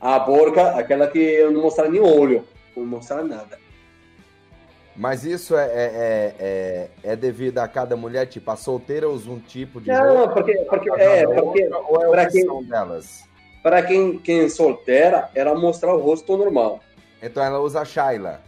[0.00, 2.44] A burca, aquela que não mostra nem o olho,
[2.76, 3.58] não mostra nada.
[4.96, 9.40] Mas isso é, é, é, é, devido a cada mulher, tipo, a solteira usa um
[9.40, 9.88] tipo de.
[9.88, 13.24] Não, roupa, porque, porque, é, porque ou é para quem delas?
[13.62, 16.80] Para quem, quem é solteira, ela mostrar o rosto normal.
[17.20, 18.40] Então ela usa a Shaila.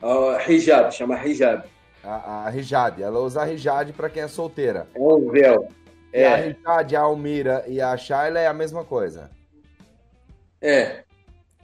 [0.00, 1.64] Uh, hijab, chama hijab.
[2.04, 4.86] A, a hijab, ela usa a hijab para quem é solteira.
[4.94, 5.68] É um véu.
[6.12, 6.26] E é.
[6.26, 9.30] a hijab, a Almira e a Shaila é a mesma coisa.
[10.60, 11.04] É.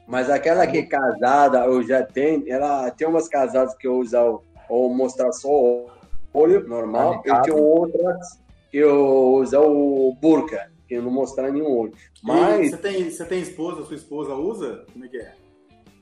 [0.07, 4.43] Mas aquela que é casada, eu já tenho, ela tem umas casadas que eu uso
[4.69, 5.91] ou mostrar só o
[6.33, 8.39] olho normal, e tem outras
[8.71, 11.93] que eu uso o burca, que não mostrar nenhum olho.
[12.23, 14.85] Mas você tem, você tem esposa, sua esposa usa?
[14.93, 15.35] Como é que é?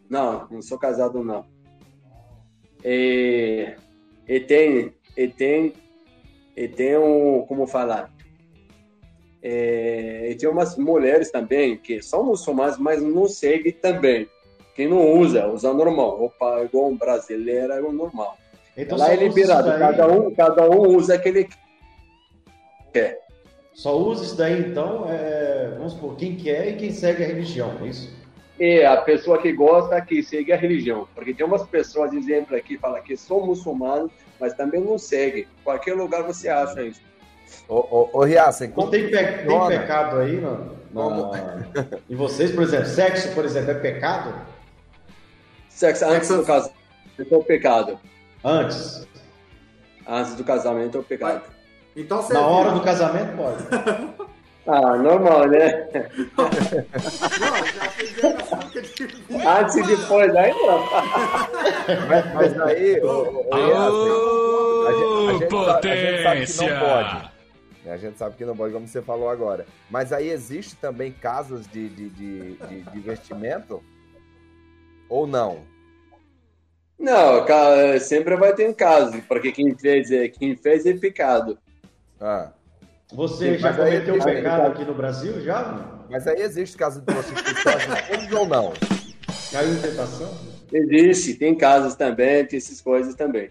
[0.08, 1.44] Não, não sou casado não.
[2.84, 3.74] E,
[4.26, 5.74] e tem, e tem,
[6.56, 8.12] e tem um, como falar?
[9.42, 14.28] É, e tem umas mulheres também que são muçulmanas, mas não seguem também.
[14.74, 16.16] Quem não usa, usa normal.
[16.16, 18.38] Roupa igual um brasileiro, é o normal.
[18.76, 21.56] Então, Lá é liberado, cada um, cada um usa aquele que
[22.92, 23.20] quer.
[23.74, 27.78] Só usa isso daí, então, é, vamos supor, quem quer e quem segue a religião,
[27.82, 28.14] é isso?
[28.58, 31.08] É, a pessoa que gosta, que segue a religião.
[31.14, 35.48] Porque tem umas pessoas, exemplo aqui, fala que sou muçulmano, mas também não segue.
[35.64, 37.00] Qualquer lugar você acha isso.
[37.68, 38.26] Ô, ô, ô
[38.74, 41.32] como tem, pe tem pecado aí no, no,
[42.08, 42.86] em vocês, por exemplo?
[42.86, 44.34] Sexo, por exemplo, é pecado?
[45.68, 46.74] Sexo antes do casamento
[47.30, 47.98] é o pecado.
[48.44, 49.06] Antes?
[50.06, 51.42] Antes do casamento é o pecado.
[51.96, 53.64] Então Na hora do casamento pode.
[54.66, 55.88] ah, normal, né?
[56.36, 56.48] não,
[59.58, 60.88] Antes e depois, aí não.
[62.08, 63.54] mas, mas aí, ô, ô, ô,
[64.86, 67.31] a, gente, a, gente, a gente sabe que não pode.
[67.86, 69.66] A gente sabe que não pode, como você falou agora.
[69.90, 73.82] Mas aí existe também casas de, de, de, de, de investimento?
[75.08, 75.60] Ou não?
[76.98, 77.44] Não,
[77.98, 81.58] sempre vai ter um caso, porque quem fez é, quem fez é pecado.
[82.20, 82.52] Ah.
[83.12, 86.00] Você já cometeu um pecado aqui no Brasil, já?
[86.08, 87.72] Mas aí existe caso de prostituição
[88.38, 88.72] ou não?
[89.50, 90.32] Caiu em tentação?
[90.72, 93.50] Existe, tem casos também, tem essas coisas também.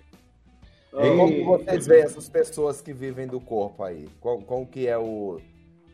[0.92, 4.10] Como vocês veem essas pessoas que vivem do corpo aí?
[4.20, 5.40] Qual, qual que é o,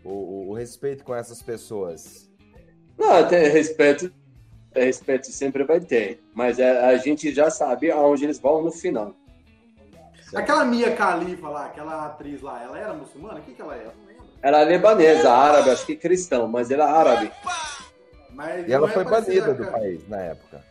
[0.03, 2.27] o, o, respeito com essas pessoas?
[2.97, 4.11] Não, tem respeito,
[4.73, 9.13] respeito sempre vai ter, mas é, a gente já sabe aonde eles vão no final.
[10.15, 10.37] Certo.
[10.37, 13.39] Aquela Mia Khalifa lá, aquela atriz lá, ela era muçulmana?
[13.39, 13.93] O que, que ela era?
[14.41, 17.31] Ela é libanesa, árabe, acho que cristão, mas ela é árabe.
[18.31, 20.63] Mas e ela é foi banida do país na época.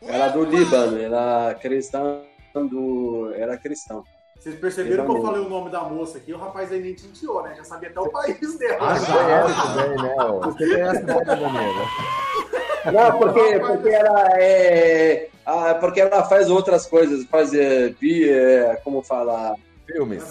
[0.00, 2.22] Ela é do Líbano, ela é cristã
[2.52, 4.04] quando era cristão.
[4.42, 7.44] Vocês perceberam que eu falei o nome da moça aqui, o rapaz aí nem tinteou,
[7.44, 7.54] né?
[7.56, 8.78] Já sabia até o país dela.
[8.80, 10.14] Ah, conhece também, né?
[10.42, 12.92] Você conhece né?
[12.92, 15.28] Não, porque, porque ela é.
[15.46, 19.54] Ah, porque ela faz outras coisas, faz é, é, como falar.
[19.86, 20.24] Filmes.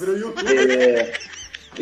[0.44, 1.14] É,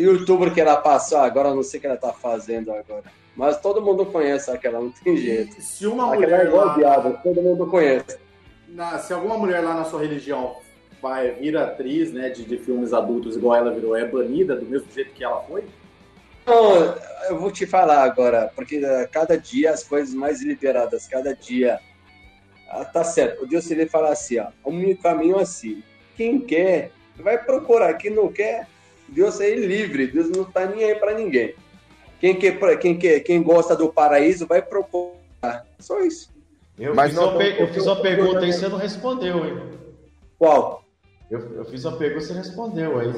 [0.00, 3.04] youtuber que ela passou, agora eu não sei o que ela tá fazendo agora.
[3.34, 5.60] Mas todo mundo conhece aquela, não tem jeito.
[5.60, 6.40] Se uma aquela mulher.
[6.40, 6.74] É igual lá...
[6.74, 8.29] diabo, todo mundo conhece
[8.70, 10.56] na, se alguma mulher lá na sua religião
[11.00, 14.90] vai vir atriz né, de, de filmes adultos igual ela virou, é banida do mesmo
[14.92, 15.64] jeito que ela foi?
[16.46, 16.94] Não,
[17.28, 21.78] eu vou te falar agora, porque eh, cada dia as coisas mais liberadas, cada dia.
[22.68, 23.44] Ah, tá certo.
[23.44, 25.82] O Deus ele fala assim, ó, um caminho assim.
[26.16, 27.94] Quem quer, vai procurar.
[27.94, 28.66] Quem não quer,
[29.08, 30.06] Deus é livre.
[30.06, 31.54] Deus não tá nem aí para ninguém.
[32.20, 35.66] Quem quer, quem quer, quem gosta do paraíso, vai procurar.
[35.78, 36.30] Só isso.
[36.80, 39.60] Eu, Mas fiz, não, uma, eu fiz uma pergunta aí e você não respondeu, hein?
[40.38, 40.82] Qual?
[41.30, 43.12] Eu, eu fiz uma pergunta e você respondeu aí.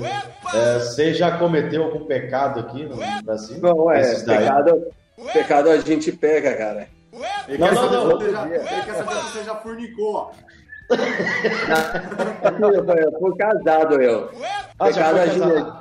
[0.53, 3.61] É, você já cometeu algum pecado aqui no Brasil?
[3.61, 4.89] Não, é, pecado,
[5.33, 6.89] pecado a gente pega, cara.
[7.47, 10.33] Ele não, quer não, não, você já, ele quer saber se você já fornicou.
[13.05, 14.29] eu fui casado, eu.
[14.77, 15.73] Ah, pecado a gente.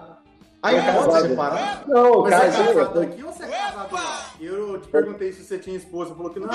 [0.62, 1.84] Aí é pode separar?
[1.88, 2.52] Não, Mas casado.
[2.52, 3.98] Você é casado aqui ou você é casado?
[4.40, 6.48] Eu te perguntei se você tinha esposa, falou que não.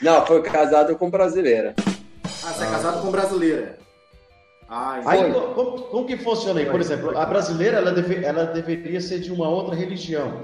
[0.00, 1.74] Não, foi casado com brasileira.
[2.44, 3.78] Ah, você é casado com brasileira.
[4.68, 6.66] Ah, aí, como, como, que funciona aí?
[6.66, 10.42] Por exemplo, a brasileira ela, deve, ela deveria ser de uma outra religião.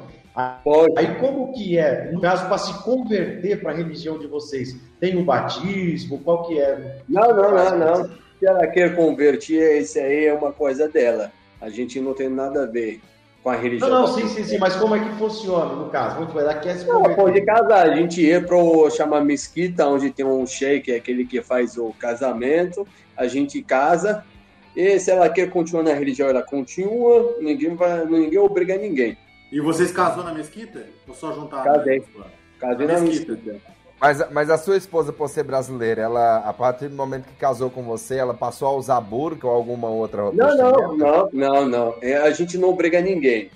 [0.64, 0.94] Pode.
[0.98, 4.76] Aí como que é, no caso, para se converter para a religião de vocês?
[4.98, 6.18] Tem um batismo?
[6.18, 6.98] Qual que é?
[7.08, 8.04] Não, não, não, não.
[8.38, 11.30] Se ela quer converter, isso aí é uma coisa dela.
[11.60, 13.00] A gente não tem nada a ver
[13.44, 13.90] com a religião.
[13.90, 16.16] Não, não, sim, sim, sim, mas como é que funciona no caso?
[16.16, 17.90] Muito bem, ela quer se não, pode casar.
[17.90, 21.76] A gente ia para o chama mesquita, onde tem um sheik, é aquele que faz
[21.76, 22.88] o casamento.
[23.14, 24.24] A gente casa.
[24.74, 27.36] E se ela quer continuar na religião, ela continua.
[27.38, 29.16] Ninguém vai, ninguém obriga ninguém.
[29.52, 30.86] E vocês casou na mesquita?
[31.06, 31.64] Ou só juntaram?
[31.64, 32.02] Casei.
[32.58, 33.32] Casei na, na mesquita.
[33.32, 33.73] mesquita.
[34.04, 37.70] Mas, mas a sua esposa, por ser brasileira, ela, a partir do momento que casou
[37.70, 40.36] com você, ela passou a usar burca ou alguma outra roupa?
[40.36, 41.94] Não, não, não, não, não.
[42.02, 43.50] É, a gente não obriga ninguém.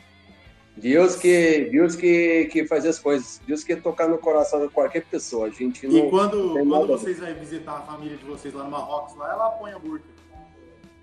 [0.75, 3.43] Deus que, Deus que, que faz as coisas.
[3.47, 5.49] Deus que tocar no coração de qualquer pessoa.
[5.49, 5.95] A gente não.
[5.95, 9.51] E quando, quando vocês vão visitar a família de vocês lá no Marrocos, lá ela
[9.51, 10.07] põe a burca.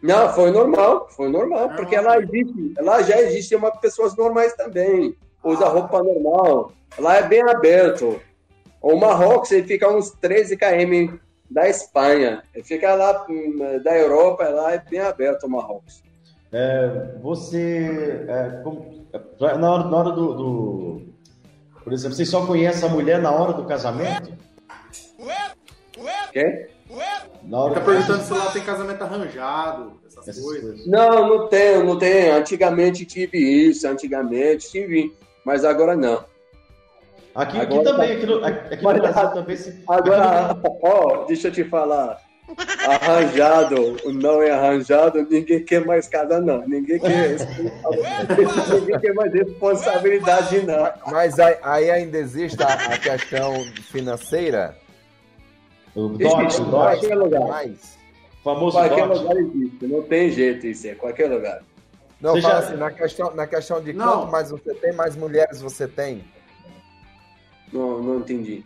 [0.01, 1.77] Não, foi normal, foi normal, normal.
[1.77, 5.15] porque lá existe, lá já existem uma pessoas normais também.
[5.43, 5.69] Usa ah.
[5.69, 6.71] roupa normal.
[6.97, 8.19] Lá é bem aberto.
[8.85, 11.17] O Marrocos ele fica uns 13 km
[11.49, 12.43] da Espanha.
[12.53, 16.03] Ele fica lá hum, da Europa, lá é bem aberto o Marrocos.
[16.51, 21.01] É, você, é, como, é, na hora, na hora do, do,
[21.83, 24.31] Por exemplo, você só conhece a mulher na hora do casamento?
[26.31, 26.69] Quê?
[27.41, 30.63] Na hora tá perguntando se lá tem casamento arranjado, essas, essas coisas.
[30.63, 30.87] coisas.
[30.87, 32.29] Não, não tem, não tem.
[32.29, 35.11] Antigamente tive isso, antigamente tive,
[35.43, 36.23] mas agora não.
[37.35, 39.57] Aqui, aqui também, aqui no, aqui no Brasil também.
[39.57, 39.83] Se...
[39.89, 42.23] Agora, ó, deixa eu te falar.
[42.87, 46.65] Arranjado, não é arranjado, ninguém quer mais casa, não.
[46.65, 47.35] Ninguém quer,
[48.79, 50.93] ninguém quer mais responsabilidade, não.
[51.11, 54.77] Mas aí, aí ainda existe a, a, questão financeira?
[55.93, 57.41] O dote, o Qualquer lugar.
[57.41, 57.97] Mais.
[58.43, 59.19] Famoso qualquer dote.
[59.19, 61.63] lugar existe, não tem jeito isso, é qualquer lugar.
[62.21, 62.67] Não, Você fala já...
[62.67, 64.19] assim, na questão, na questão de não.
[64.19, 66.23] quanto mais você tem, mais mulheres você tem.
[67.75, 68.63] Não, não entendi.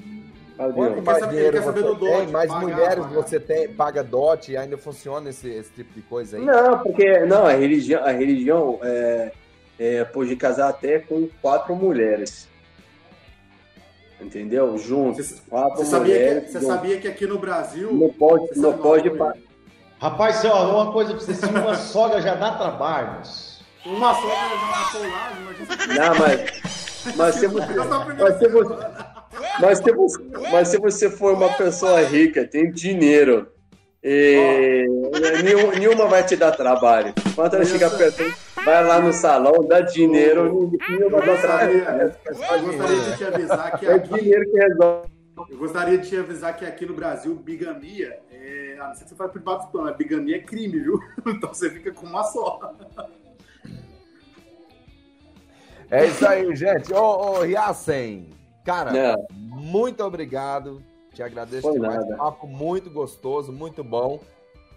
[0.55, 3.15] Quanto mais dinheiro você tem, dote, mais pagar, mulheres pagar.
[3.15, 6.43] você tem, paga dote, ainda funciona esse, esse tipo de coisa aí?
[6.43, 9.31] Não, porque não, a religião, a religião é,
[9.79, 12.47] é, pode casar até com quatro mulheres.
[14.19, 14.77] Entendeu?
[14.77, 15.41] Juntos.
[15.49, 17.93] Quatro você sabia, que, você sabia que aqui no Brasil.
[17.93, 18.59] Não pode.
[18.59, 19.09] Não pode
[19.97, 23.21] Rapaz, ó, uma coisa pra você, se uma sogra já dá trabalho.
[23.85, 26.09] Uma sogra já matou lá, imagina.
[26.09, 26.78] Não, mas.
[27.15, 27.73] Mas se você,
[28.19, 28.75] mas se você,
[29.59, 33.47] mas se você, mas se você for uma pessoa rica, tem dinheiro,
[34.01, 34.85] e
[35.43, 37.13] nenhum, nenhuma vai te dar trabalho.
[37.35, 38.23] Quando ela chega perto,
[38.63, 42.13] vai lá no salão, dá dinheiro, nenhuma dá trabalho.
[42.25, 45.09] Eu gostaria de te avisar que é dinheiro que resolve.
[45.49, 49.15] Eu gostaria de te avisar que aqui no Brasil, bigamia, é, a não ser que
[49.15, 50.99] você privado bigamia é crime, viu?
[51.27, 52.73] Então você fica com uma só.
[55.91, 56.93] É isso aí, gente.
[56.93, 58.29] Ô, ô Yassen,
[58.63, 59.15] cara, é.
[59.31, 60.83] muito obrigado.
[61.13, 61.95] Te agradeço Foi demais.
[61.95, 62.17] Nada.
[62.17, 64.19] Papo muito gostoso, muito bom.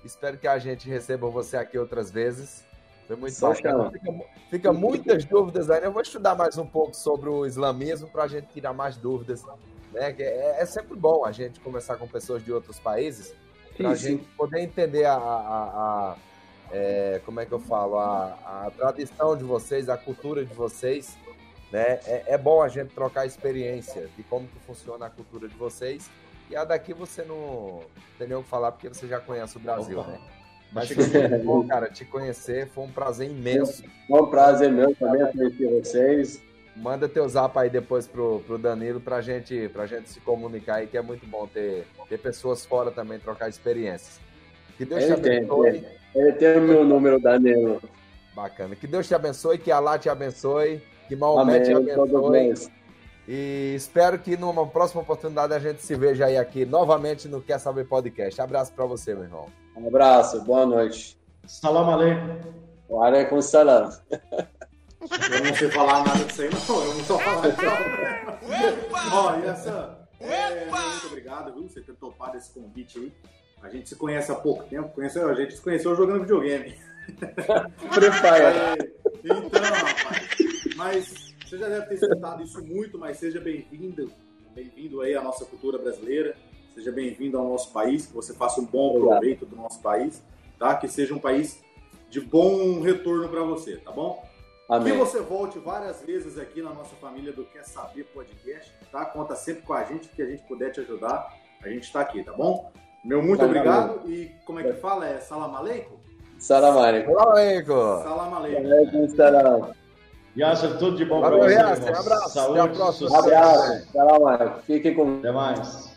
[0.04, 2.64] Espero que a gente receba você aqui outras vezes.
[3.06, 3.90] Foi muito bacana.
[3.90, 4.12] Fica,
[4.50, 5.84] fica, muitas dúvidas aí.
[5.84, 9.44] Eu vou estudar mais um pouco sobre o islamismo para a gente tirar mais dúvidas.
[9.44, 10.14] Né?
[10.18, 13.34] É, é, sempre bom a gente conversar com pessoas de outros países
[13.76, 16.16] para a gente poder entender a, a, a
[16.72, 21.16] é, como é que eu falo, a, a tradição de vocês, a cultura de vocês,
[21.70, 22.00] né?
[22.06, 26.10] É, é, bom a gente trocar experiência de como que funciona a cultura de vocês.
[26.50, 27.80] E a daqui você não
[28.18, 30.10] tem nem o que falar, porque você já conhece o Brasil, Opa.
[30.10, 30.20] né?
[30.72, 31.04] Mas foi
[31.44, 33.84] bom, cara, te conhecer, foi um prazer imenso.
[34.08, 36.42] Foi um prazer meu também conhecer vocês.
[36.74, 40.86] Manda teu zap aí depois pro, pro Danilo pra gente, pra gente se comunicar aí,
[40.86, 44.18] que é muito bom ter, ter pessoas fora também, trocar experiências.
[44.78, 46.01] Que Deus te abençoe.
[46.14, 47.82] Ele tem o meu número, Danilo.
[48.34, 48.74] Bacana.
[48.74, 52.70] Que Deus te abençoe, que Allah te abençoe, que Maomé te abençoe.
[53.28, 57.58] E espero que numa próxima oportunidade a gente se veja aí aqui novamente no Quer
[57.58, 58.40] Saber Podcast.
[58.40, 59.46] Abraço para você, meu irmão.
[59.76, 61.16] Um abraço, boa noite.
[61.46, 63.00] Salam aleikum.
[63.00, 63.90] Aleikum salam.
[65.00, 66.84] Eu não sei falar nada disso aí, não.
[66.84, 67.42] Eu não sou falar
[69.12, 69.98] Ó, e essa.
[70.20, 73.12] É, muito obrigado, viu, você ter topado esse convite aí.
[73.62, 76.76] A gente se conhece há pouco tempo, conheceu, a gente se conheceu jogando videogame.
[77.94, 78.76] Prepara.
[79.24, 84.10] então, rapaz, mas você já deve ter escutado isso muito, mas seja bem-vindo,
[84.52, 86.34] bem-vindo aí à nossa cultura brasileira,
[86.74, 90.20] seja bem-vindo ao nosso país, que você faça um bom proveito do nosso país,
[90.58, 90.74] tá?
[90.74, 91.62] Que seja um país
[92.10, 94.26] de bom retorno para você, tá bom?
[94.68, 94.92] Amém.
[94.92, 99.04] Que você volte várias vezes aqui na nossa família do Quer Saber Podcast, tá?
[99.04, 101.32] Conta sempre com a gente, que a gente puder te ajudar,
[101.62, 102.72] a gente está aqui, tá bom?
[103.04, 104.00] Meu muito obrigado.
[104.08, 105.08] E como é que fala?
[105.08, 105.96] É salam aleikum?
[106.38, 107.14] Salam aleikum.
[107.14, 108.02] Salam aleikum.
[108.02, 109.08] Salam aleikum.
[109.16, 109.70] Salam.
[110.36, 111.54] Yasser, tudo de bom para você.
[111.54, 112.28] Yasser, um abraço.
[112.30, 113.18] Saúde, Até a próxima.
[113.18, 113.92] Abraço.
[113.92, 114.60] Salam aleikum.
[114.62, 115.96] Fiquem com Até mais.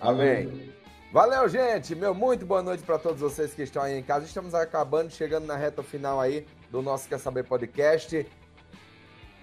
[0.00, 0.72] Amém.
[1.12, 1.94] Valeu, gente.
[1.94, 4.26] Meu muito boa noite para todos vocês que estão aí em casa.
[4.26, 8.26] Estamos acabando, chegando na reta final aí do nosso Quer Saber Podcast.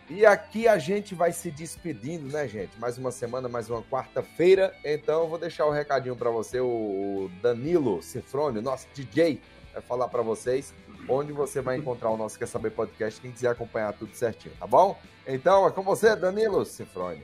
[0.07, 2.79] E aqui a gente vai se despedindo, né, gente?
[2.79, 4.71] Mais uma semana, mais uma quarta-feira.
[4.85, 9.41] Então eu vou deixar o um recadinho para você, o Danilo Cifrone, nosso DJ,
[9.73, 10.73] vai falar para vocês
[11.09, 14.67] onde você vai encontrar o nosso Quer Saber Podcast, quem quiser acompanhar tudo certinho, tá
[14.67, 14.97] bom?
[15.27, 17.23] Então é com você, Danilo Cifrone.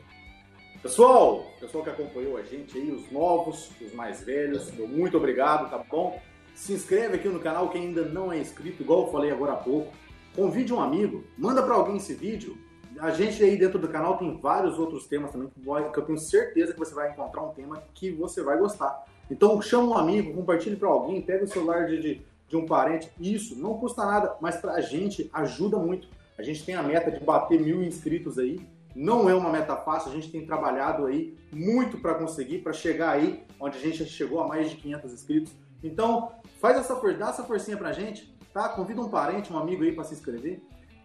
[0.82, 5.78] Pessoal, pessoal que acompanhou a gente aí, os novos, os mais velhos, muito obrigado, tá
[5.78, 6.20] bom?
[6.56, 9.58] Se inscreve aqui no canal quem ainda não é inscrito, igual eu falei agora há
[9.58, 9.94] pouco.
[10.36, 12.58] Convide um amigo, manda para alguém esse vídeo.
[13.00, 16.74] A gente aí dentro do canal tem vários outros temas também que eu tenho certeza
[16.74, 19.06] que você vai encontrar um tema que você vai gostar.
[19.30, 23.10] Então chama um amigo, compartilhe para alguém, pega o celular de, de, de, um parente.
[23.20, 26.08] Isso não custa nada, mas para a gente ajuda muito.
[26.38, 28.60] A gente tem a meta de bater mil inscritos aí.
[28.94, 33.12] Não é uma meta fácil, a gente tem trabalhado aí muito para conseguir, para chegar
[33.12, 35.54] aí onde a gente chegou a mais de 500 inscritos.
[35.82, 38.68] Então, faz essa dá essa forcinha pra gente, tá?
[38.70, 40.62] Convida um parente, um amigo aí para se inscrever.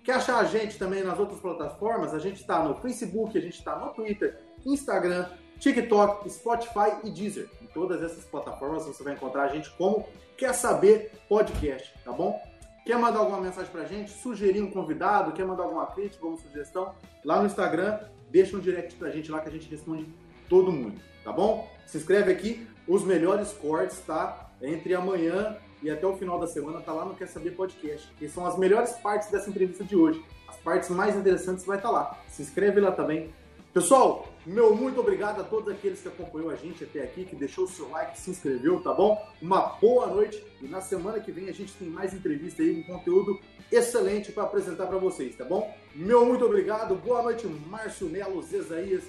[0.07, 2.15] Quer achar a gente também nas outras plataformas?
[2.15, 5.29] A gente está no Facebook, a gente está no Twitter, Instagram,
[5.59, 7.51] TikTok, Spotify e Deezer.
[7.61, 12.41] Em todas essas plataformas você vai encontrar a gente como Quer Saber Podcast, tá bom?
[12.85, 14.13] Quer mandar alguma mensagem pra gente?
[14.13, 15.33] Sugerir um convidado?
[15.33, 16.95] Quer mandar alguma crítica, alguma sugestão?
[17.25, 17.99] Lá no Instagram,
[18.31, 20.07] deixa um direct pra gente lá que a gente responde
[20.49, 21.69] todo mundo, tá bom?
[21.85, 24.53] Se inscreve aqui, os melhores cortes, tá?
[24.63, 25.57] Entre amanhã
[25.87, 28.59] e até o final da semana tá lá no Quer Saber Podcast, que são as
[28.59, 30.21] melhores partes dessa entrevista de hoje.
[30.49, 32.19] As partes mais interessantes vai estar tá lá.
[32.29, 33.33] Se inscreve lá também,
[33.73, 37.65] Pessoal, meu muito obrigado a todos aqueles que acompanhou a gente até aqui, que deixou
[37.65, 39.23] o seu like, se inscreveu, tá bom?
[39.43, 42.83] Uma boa noite e na semana que vem a gente tem mais entrevista aí, um
[42.85, 43.39] conteúdo
[43.71, 45.77] excelente para apresentar para vocês, tá bom?
[45.95, 49.03] Meu muito obrigado, boa noite, Márcio Melo, Zezaías,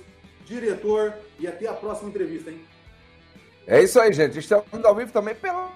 [0.43, 2.59] diretor, e até a próxima entrevista, hein?
[3.65, 4.37] É isso aí, gente.
[4.37, 5.71] Estamos ao vivo também pela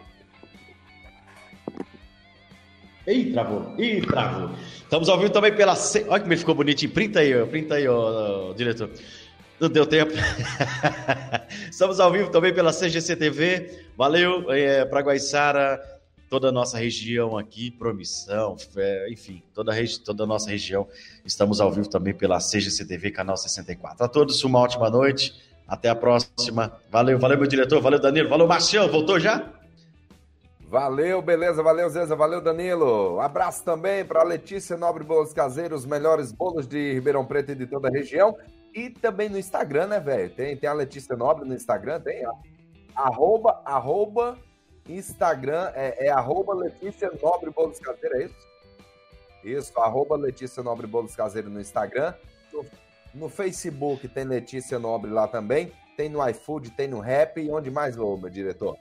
[3.08, 3.74] Ih, travou.
[3.78, 4.52] Ih, travou.
[4.76, 5.74] Estamos ao vivo também pela.
[6.08, 6.92] Olha como ele ficou bonitinho.
[6.92, 7.46] Printa aí.
[7.48, 8.90] Printa aí, ó, diretor.
[9.60, 10.12] Não deu tempo.
[11.70, 13.86] Estamos ao vivo também pela CGC TV.
[13.96, 14.84] Valeu, é,
[16.32, 20.88] toda a nossa região aqui, Promissão, é, enfim, toda a, toda a nossa região.
[21.26, 24.06] Estamos ao vivo também pela CGC TV, canal 64.
[24.06, 25.34] A todos uma ótima noite.
[25.68, 26.74] Até a próxima.
[26.90, 27.82] Valeu, valeu, meu diretor.
[27.82, 28.30] Valeu, Danilo.
[28.30, 28.90] Valeu, Marcião.
[28.90, 29.61] Voltou já?
[30.72, 33.20] Valeu, beleza, valeu, Zeza, valeu, Danilo.
[33.20, 37.90] Abraço também para Letícia Nobre Bolos Caseiros, melhores bolos de Ribeirão Preto e de toda
[37.90, 38.38] a região.
[38.74, 40.30] E também no Instagram, né, velho?
[40.30, 42.32] Tem, tem a Letícia Nobre no Instagram, tem a,
[42.96, 44.40] arroba, arroba,
[44.88, 48.48] Instagram, é, é arroba Letícia Nobre Bolos Caseiros, é isso?
[49.44, 52.14] Isso, arroba Letícia Nobre Bolos Caseiro no Instagram.
[52.54, 52.66] No,
[53.14, 55.74] no, Facebook tem Letícia Nobre lá também.
[55.98, 57.46] Tem no iFood, tem no Rap.
[57.52, 58.78] Onde mais, ô, meu diretor?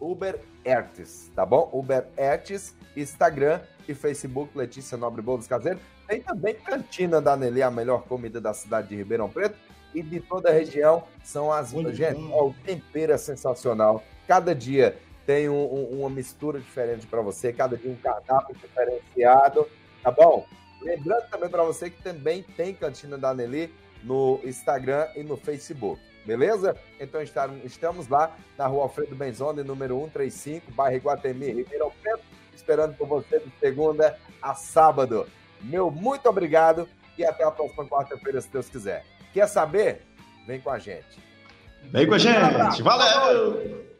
[0.00, 1.70] Uber Ertes, tá bom?
[1.72, 5.78] Uber Ertes, Instagram e Facebook, Letícia Nobre Bolos Caseiro.
[6.06, 9.56] Tem também Cantina da Nelly, a melhor comida da cidade de Ribeirão Preto
[9.94, 11.04] e de toda a região.
[11.24, 11.72] São as.
[11.72, 14.02] Muito gente, ó, o tempero é sensacional.
[14.26, 19.66] Cada dia tem um, um, uma mistura diferente para você, cada dia um cardápio diferenciado,
[20.02, 20.46] tá bom?
[20.82, 23.74] Lembrando também para você que também tem Cantina da Nelly
[24.04, 26.76] no Instagram e no Facebook beleza?
[27.00, 27.20] Então
[27.64, 32.24] estamos lá na rua Alfredo Benzoni, número 135, bairro Iguatemi, Ribeirão Preto,
[32.54, 35.26] esperando por você de segunda a sábado.
[35.62, 39.04] Meu muito obrigado e até a próxima quarta-feira, se Deus quiser.
[39.32, 40.02] Quer saber?
[40.46, 41.24] Vem com a gente.
[41.84, 42.82] Vem com a gente.
[42.82, 43.95] Valeu!